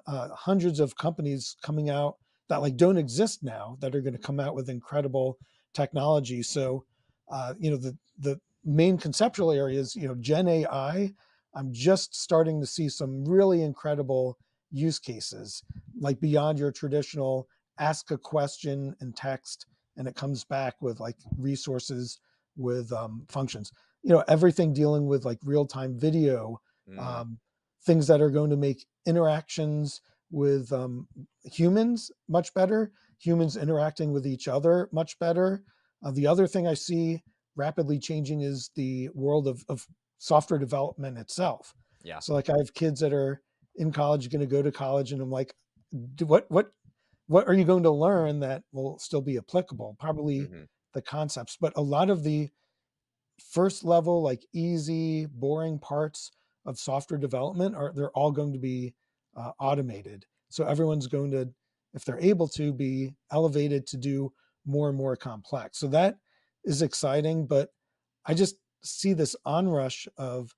uh, 0.06 0.28
hundreds 0.34 0.80
of 0.80 0.96
companies 0.96 1.56
coming 1.62 1.90
out 1.90 2.16
that 2.48 2.62
like 2.62 2.76
don't 2.76 2.98
exist 2.98 3.42
now 3.42 3.76
that 3.80 3.94
are 3.94 4.00
going 4.00 4.14
to 4.14 4.20
come 4.20 4.40
out 4.40 4.54
with 4.54 4.68
incredible 4.68 5.38
technology. 5.74 6.42
So, 6.42 6.84
uh, 7.30 7.54
you 7.58 7.70
know, 7.70 7.76
the 7.76 7.96
the 8.18 8.40
main 8.64 8.98
conceptual 8.98 9.52
areas, 9.52 9.94
you 9.94 10.08
know, 10.08 10.14
Gen 10.16 10.48
AI. 10.48 11.12
I'm 11.56 11.72
just 11.72 12.14
starting 12.14 12.60
to 12.60 12.66
see 12.66 12.88
some 12.88 13.24
really 13.24 13.62
incredible 13.62 14.38
use 14.70 14.98
cases, 14.98 15.64
like 15.98 16.20
beyond 16.20 16.58
your 16.58 16.70
traditional 16.70 17.48
ask 17.78 18.10
a 18.10 18.18
question 18.18 18.94
in 19.00 19.12
text 19.12 19.66
and 19.96 20.06
it 20.06 20.14
comes 20.14 20.44
back 20.44 20.74
with 20.80 21.00
like 21.00 21.16
resources 21.36 22.20
with 22.56 22.92
um, 22.92 23.24
functions 23.28 23.72
you 24.06 24.12
know 24.12 24.22
everything 24.28 24.72
dealing 24.72 25.06
with 25.06 25.24
like 25.24 25.38
real 25.42 25.66
time 25.66 25.98
video, 25.98 26.60
mm. 26.88 26.96
um, 26.96 27.38
things 27.84 28.06
that 28.06 28.20
are 28.20 28.30
going 28.30 28.50
to 28.50 28.56
make 28.56 28.86
interactions 29.04 30.00
with 30.30 30.72
um, 30.72 31.08
humans 31.44 32.12
much 32.28 32.54
better, 32.54 32.92
humans 33.18 33.56
interacting 33.56 34.12
with 34.12 34.24
each 34.24 34.46
other 34.46 34.88
much 34.92 35.18
better. 35.18 35.64
Uh, 36.04 36.12
the 36.12 36.24
other 36.24 36.46
thing 36.46 36.68
I 36.68 36.74
see 36.74 37.20
rapidly 37.56 37.98
changing 37.98 38.42
is 38.42 38.70
the 38.76 39.08
world 39.12 39.48
of, 39.48 39.64
of 39.68 39.88
software 40.18 40.58
development 40.58 41.18
itself. 41.18 41.74
Yeah. 42.02 42.18
So 42.20 42.34
like 42.34 42.48
I 42.48 42.54
have 42.58 42.74
kids 42.74 43.00
that 43.00 43.12
are 43.12 43.42
in 43.76 43.92
college, 43.92 44.30
going 44.30 44.40
to 44.40 44.46
go 44.46 44.62
to 44.62 44.72
college, 44.72 45.12
and 45.12 45.20
I'm 45.20 45.30
like, 45.30 45.54
what 46.20 46.46
what 46.48 46.70
what 47.26 47.48
are 47.48 47.54
you 47.54 47.64
going 47.64 47.82
to 47.82 47.90
learn 47.90 48.40
that 48.40 48.62
will 48.72 48.98
still 48.98 49.20
be 49.20 49.36
applicable? 49.36 49.96
Probably 49.98 50.40
mm-hmm. 50.40 50.62
the 50.94 51.02
concepts, 51.02 51.56
but 51.60 51.72
a 51.76 51.82
lot 51.82 52.10
of 52.10 52.22
the 52.22 52.48
first 53.52 53.84
level, 53.84 54.22
like 54.22 54.44
easy, 54.54 55.26
boring 55.26 55.78
parts 55.78 56.30
of 56.64 56.78
software 56.78 57.18
development 57.18 57.74
are 57.76 57.92
they're 57.94 58.10
all 58.10 58.32
going 58.32 58.52
to 58.52 58.58
be 58.58 58.94
uh, 59.36 59.52
automated. 59.58 60.24
So 60.48 60.64
everyone's 60.64 61.06
going 61.06 61.30
to, 61.32 61.48
if 61.94 62.04
they're 62.04 62.20
able 62.20 62.48
to, 62.50 62.72
be 62.72 63.14
elevated 63.30 63.86
to 63.88 63.96
do 63.96 64.32
more 64.64 64.88
and 64.88 64.96
more 64.96 65.16
complex. 65.16 65.78
So 65.78 65.88
that 65.88 66.16
is 66.64 66.82
exciting, 66.82 67.46
but 67.46 67.70
I 68.24 68.34
just 68.34 68.56
see 68.86 69.12
this 69.12 69.36
onrush 69.44 70.08
of 70.16 70.54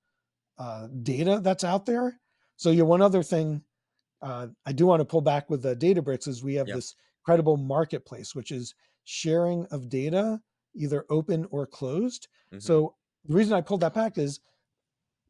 uh, 0.58 0.88
data 1.02 1.40
that's 1.42 1.64
out 1.64 1.86
there. 1.86 2.20
So 2.56 2.70
yeah, 2.70 2.82
one 2.82 3.02
other 3.02 3.22
thing 3.22 3.62
uh, 4.22 4.48
I 4.66 4.72
do 4.72 4.86
want 4.86 5.00
to 5.00 5.04
pull 5.04 5.20
back 5.20 5.48
with 5.48 5.62
the 5.62 5.76
Databricks 5.76 6.26
is 6.26 6.42
we 6.42 6.54
have 6.54 6.68
yep. 6.68 6.76
this 6.76 6.94
credible 7.24 7.56
marketplace, 7.56 8.34
which 8.34 8.50
is 8.50 8.74
sharing 9.04 9.66
of 9.66 9.88
data 9.88 10.40
either 10.74 11.04
open 11.10 11.46
or 11.50 11.66
closed. 11.66 12.28
Mm-hmm. 12.52 12.60
So 12.60 12.94
the 13.26 13.34
reason 13.34 13.54
I 13.54 13.60
pulled 13.60 13.80
that 13.80 13.94
back 13.94 14.18
is 14.18 14.40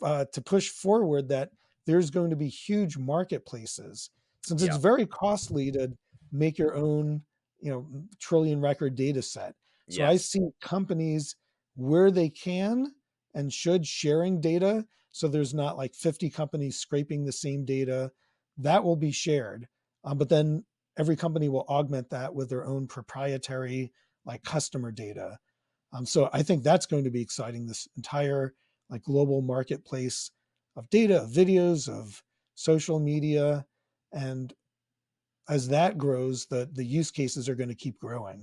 uh, 0.03 0.25
to 0.33 0.41
push 0.41 0.69
forward 0.69 1.29
that 1.29 1.51
there's 1.87 2.11
going 2.11 2.31
to 2.31 2.37
be 2.37 2.49
huge 2.49 2.97
marketplaces 2.97 4.11
since 4.45 4.63
it's 4.63 4.77
very 4.77 5.07
costly 5.07 5.71
to 5.73 5.93
make 6.33 6.59
your 6.59 6.75
own, 6.75 7.23
you 7.61 7.71
know, 7.71 7.87
trillion 8.19 8.61
record 8.61 8.95
data 8.95 9.21
set. 9.21 9.55
So 9.91 10.03
yes. 10.03 10.11
I 10.11 10.17
see 10.17 10.49
companies 10.61 11.35
where 11.79 12.11
they 12.11 12.29
can 12.29 12.93
and 13.35 13.53
should 13.53 13.87
sharing 13.87 14.41
data. 14.41 14.85
So 15.13 15.29
there's 15.29 15.55
not 15.55 15.77
like 15.77 15.95
50 15.95 16.29
companies 16.29 16.81
scraping 16.81 17.25
the 17.25 17.33
same 17.33 17.65
data 17.65 18.11
that 18.57 18.83
will 18.83 18.97
be 18.97 19.13
shared. 19.13 19.69
Um, 20.05 20.19
but 20.19 20.29
then 20.29 20.65
every 20.99 21.15
company 21.15 21.49
will 21.49 21.65
augment 21.69 22.11
that 22.11 22.35
with 22.35 22.51
their 22.51 22.67
own 22.67 22.89
proprietary 22.89 23.93
like 24.27 24.43
customer 24.43 24.91
data. 24.91 25.39
Um, 25.93 26.05
so 26.05 26.29
I 26.33 26.43
think 26.43 26.65
that's 26.65 26.87
going 26.87 27.05
to 27.05 27.11
be 27.11 27.23
exciting. 27.23 27.65
This 27.65 27.87
entire 27.97 28.55
like 28.91 29.05
global 29.05 29.41
marketplace 29.41 30.33
of 30.75 30.91
data, 30.91 31.23
of 31.23 31.31
videos, 31.31 31.89
of 31.89 32.25
social 32.57 32.99
media, 32.99 33.65
and 34.13 34.53
as 35.49 35.69
that 35.69 35.97
grows, 35.97 36.47
the 36.47 36.69
the 36.73 36.85
use 36.85 37.13
cases 37.13 37.49
are 37.49 37.55
going 37.55 37.69
to 37.69 37.75
keep 37.75 37.99
growing. 38.01 38.43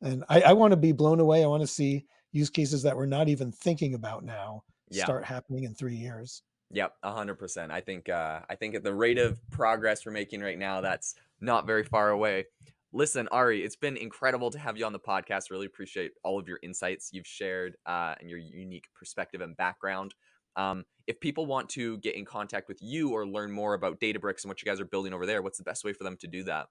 And 0.00 0.24
I, 0.30 0.40
I 0.40 0.52
want 0.54 0.72
to 0.72 0.76
be 0.76 0.92
blown 0.92 1.20
away. 1.20 1.44
I 1.44 1.46
want 1.46 1.62
to 1.62 1.66
see 1.66 2.06
use 2.34 2.50
cases 2.50 2.82
that 2.82 2.96
we're 2.96 3.06
not 3.06 3.28
even 3.28 3.52
thinking 3.52 3.94
about 3.94 4.24
now 4.24 4.64
yeah. 4.90 5.04
start 5.04 5.24
happening 5.24 5.64
in 5.64 5.74
three 5.74 5.94
years. 5.94 6.42
Yep, 6.72 6.92
hundred 7.04 7.36
percent. 7.36 7.70
I 7.70 7.80
think 7.80 8.08
uh, 8.08 8.40
I 8.50 8.56
think 8.56 8.74
at 8.74 8.82
the 8.82 8.92
rate 8.92 9.18
of 9.18 9.38
progress 9.50 10.04
we're 10.04 10.12
making 10.12 10.40
right 10.40 10.58
now, 10.58 10.80
that's 10.80 11.14
not 11.40 11.66
very 11.66 11.84
far 11.84 12.10
away. 12.10 12.46
Listen, 12.92 13.28
Ari, 13.28 13.62
it's 13.62 13.76
been 13.76 13.96
incredible 13.96 14.50
to 14.50 14.58
have 14.58 14.76
you 14.76 14.84
on 14.84 14.92
the 14.92 14.98
podcast. 14.98 15.50
Really 15.50 15.66
appreciate 15.66 16.12
all 16.24 16.38
of 16.38 16.48
your 16.48 16.58
insights 16.62 17.10
you've 17.12 17.26
shared 17.26 17.76
uh, 17.86 18.14
and 18.20 18.28
your 18.28 18.38
unique 18.38 18.86
perspective 18.94 19.40
and 19.40 19.56
background. 19.56 20.14
Um, 20.56 20.84
if 21.06 21.18
people 21.20 21.46
want 21.46 21.68
to 21.70 21.98
get 21.98 22.14
in 22.14 22.24
contact 22.24 22.68
with 22.68 22.78
you 22.80 23.10
or 23.10 23.26
learn 23.26 23.50
more 23.50 23.74
about 23.74 24.00
Databricks 24.00 24.42
and 24.42 24.48
what 24.48 24.62
you 24.62 24.66
guys 24.66 24.80
are 24.80 24.84
building 24.84 25.12
over 25.12 25.26
there, 25.26 25.42
what's 25.42 25.58
the 25.58 25.64
best 25.64 25.84
way 25.84 25.92
for 25.92 26.04
them 26.04 26.16
to 26.18 26.28
do 26.28 26.44
that? 26.44 26.66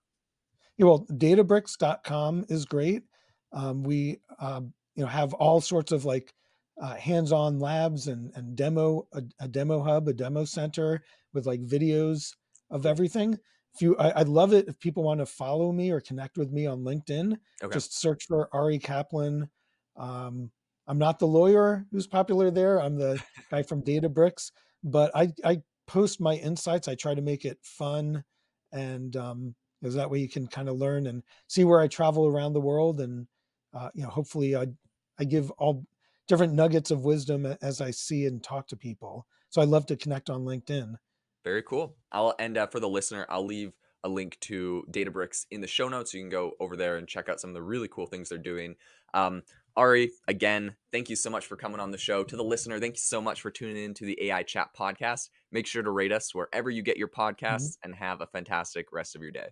Yeah, 0.78 0.86
well, 0.86 1.06
Databricks.com 1.12 2.46
is 2.50 2.66
great. 2.66 3.04
Um, 3.52 3.84
we 3.84 4.20
um, 4.40 4.74
you 4.96 5.04
know 5.04 5.10
have 5.10 5.34
all 5.34 5.62
sorts 5.62 5.92
of 5.92 6.06
like 6.06 6.34
uh, 6.82 6.96
hands-on 6.96 7.60
labs 7.60 8.08
and 8.08 8.32
and 8.36 8.56
demo 8.56 9.08
a, 9.14 9.22
a, 9.40 9.48
demo 9.48 9.82
hub, 9.84 10.08
a 10.08 10.14
demo 10.14 10.44
center 10.46 11.04
with 11.34 11.46
like 11.46 11.62
videos 11.62 12.34
of 12.72 12.86
everything. 12.86 13.38
If 13.76 13.82
you, 13.82 13.96
I, 13.98 14.20
would 14.20 14.30
love 14.30 14.54
it 14.54 14.68
if 14.68 14.80
people 14.80 15.04
want 15.04 15.20
to 15.20 15.26
follow 15.26 15.72
me 15.72 15.92
or 15.92 16.00
connect 16.00 16.38
with 16.38 16.52
me 16.52 16.68
on 16.68 16.84
LinkedIn. 16.84 17.38
Okay. 17.64 17.74
Just 17.74 18.00
search 18.00 18.26
for 18.28 18.48
Ari 18.54 18.78
Kaplan. 18.78 19.50
Um, 19.98 20.52
I'm 20.88 21.00
not 21.00 21.18
the 21.18 21.28
lawyer 21.28 21.86
who's 21.92 22.06
popular 22.06 22.52
there. 22.52 22.80
I'm 22.80 22.98
the 22.98 23.22
guy 23.50 23.64
from 23.64 23.82
Databricks, 23.82 24.52
but 24.84 25.12
I, 25.16 25.30
I 25.44 25.62
post 25.88 26.22
my 26.22 26.36
insights. 26.36 26.88
I 26.88 26.96
try 26.96 27.16
to 27.16 27.22
make 27.22 27.46
it 27.46 27.58
fun, 27.64 28.24
and 28.72 29.16
um, 29.16 29.56
that 29.82 30.10
way 30.10 30.20
you 30.20 30.30
can 30.30 30.48
kind 30.48 30.70
of 30.70 30.78
learn 30.78 31.08
and 31.08 31.24
see 31.48 31.64
where 31.64 31.80
I 31.80 31.88
travel 31.88 32.28
around 32.28 32.54
the 32.54 32.62
world, 32.62 33.00
and 33.00 33.28
uh, 33.74 33.90
you 33.94 34.04
know, 34.04 34.10
hopefully 34.10 34.56
I 34.56 34.68
I 35.24 35.26
give 35.26 35.52
all 35.52 35.86
different 36.28 36.54
nuggets 36.54 36.92
of 36.92 37.06
wisdom 37.06 37.46
as 37.62 37.80
I 37.80 37.92
see 37.92 38.26
and 38.26 38.44
talk 38.44 38.68
to 38.68 38.76
people. 38.76 39.26
So 39.52 39.62
I 39.62 39.64
love 39.64 39.86
to 39.86 39.96
connect 39.96 40.30
on 40.30 40.44
LinkedIn. 40.44 40.96
Very 41.46 41.64
cool. 41.64 41.96
I'll 42.12 42.36
end 42.40 42.58
up 42.58 42.74
for 42.74 42.82
the 42.82 42.90
listener, 42.90 43.26
I'll 43.30 43.46
leave 43.46 43.72
a 44.04 44.10
link 44.10 44.38
to 44.42 44.84
Databricks 44.92 45.46
in 45.50 45.62
the 45.62 45.68
show 45.68 45.88
notes. 45.88 46.14
You 46.14 46.20
can 46.20 46.30
go 46.30 46.52
over 46.60 46.76
there 46.76 46.98
and 46.98 47.08
check 47.08 47.30
out 47.30 47.40
some 47.40 47.52
of 47.52 47.54
the 47.54 47.62
really 47.62 47.88
cool 47.88 48.06
things 48.06 48.28
they're 48.28 48.38
doing. 48.38 48.76
Um, 49.14 49.44
Ari, 49.78 50.12
again, 50.28 50.76
thank 50.92 51.10
you 51.10 51.16
so 51.16 51.30
much 51.30 51.46
for 51.46 51.56
coming 51.56 51.80
on 51.80 51.92
the 51.92 51.98
show. 51.98 52.26
To 52.26 52.36
the 52.36 52.44
listener, 52.44 52.82
thank 52.82 52.96
you 52.96 53.02
so 53.02 53.22
much 53.22 53.40
for 53.40 53.50
tuning 53.50 53.82
in 53.82 53.94
to 53.94 54.06
the 54.06 54.22
AI 54.24 54.44
Chat 54.44 54.72
podcast. 54.78 55.30
Make 55.54 55.68
sure 55.68 55.84
to 55.84 55.92
rate 55.92 56.12
us 56.12 56.36
wherever 56.36 56.70
you 56.70 56.82
get 56.82 56.98
your 56.98 57.08
podcasts 57.08 57.78
mm-hmm. 57.78 57.92
and 57.92 57.96
have 57.96 58.20
a 58.20 58.28
fantastic 58.28 58.92
rest 58.92 59.16
of 59.16 59.22
your 59.22 59.32
day. 59.32 59.52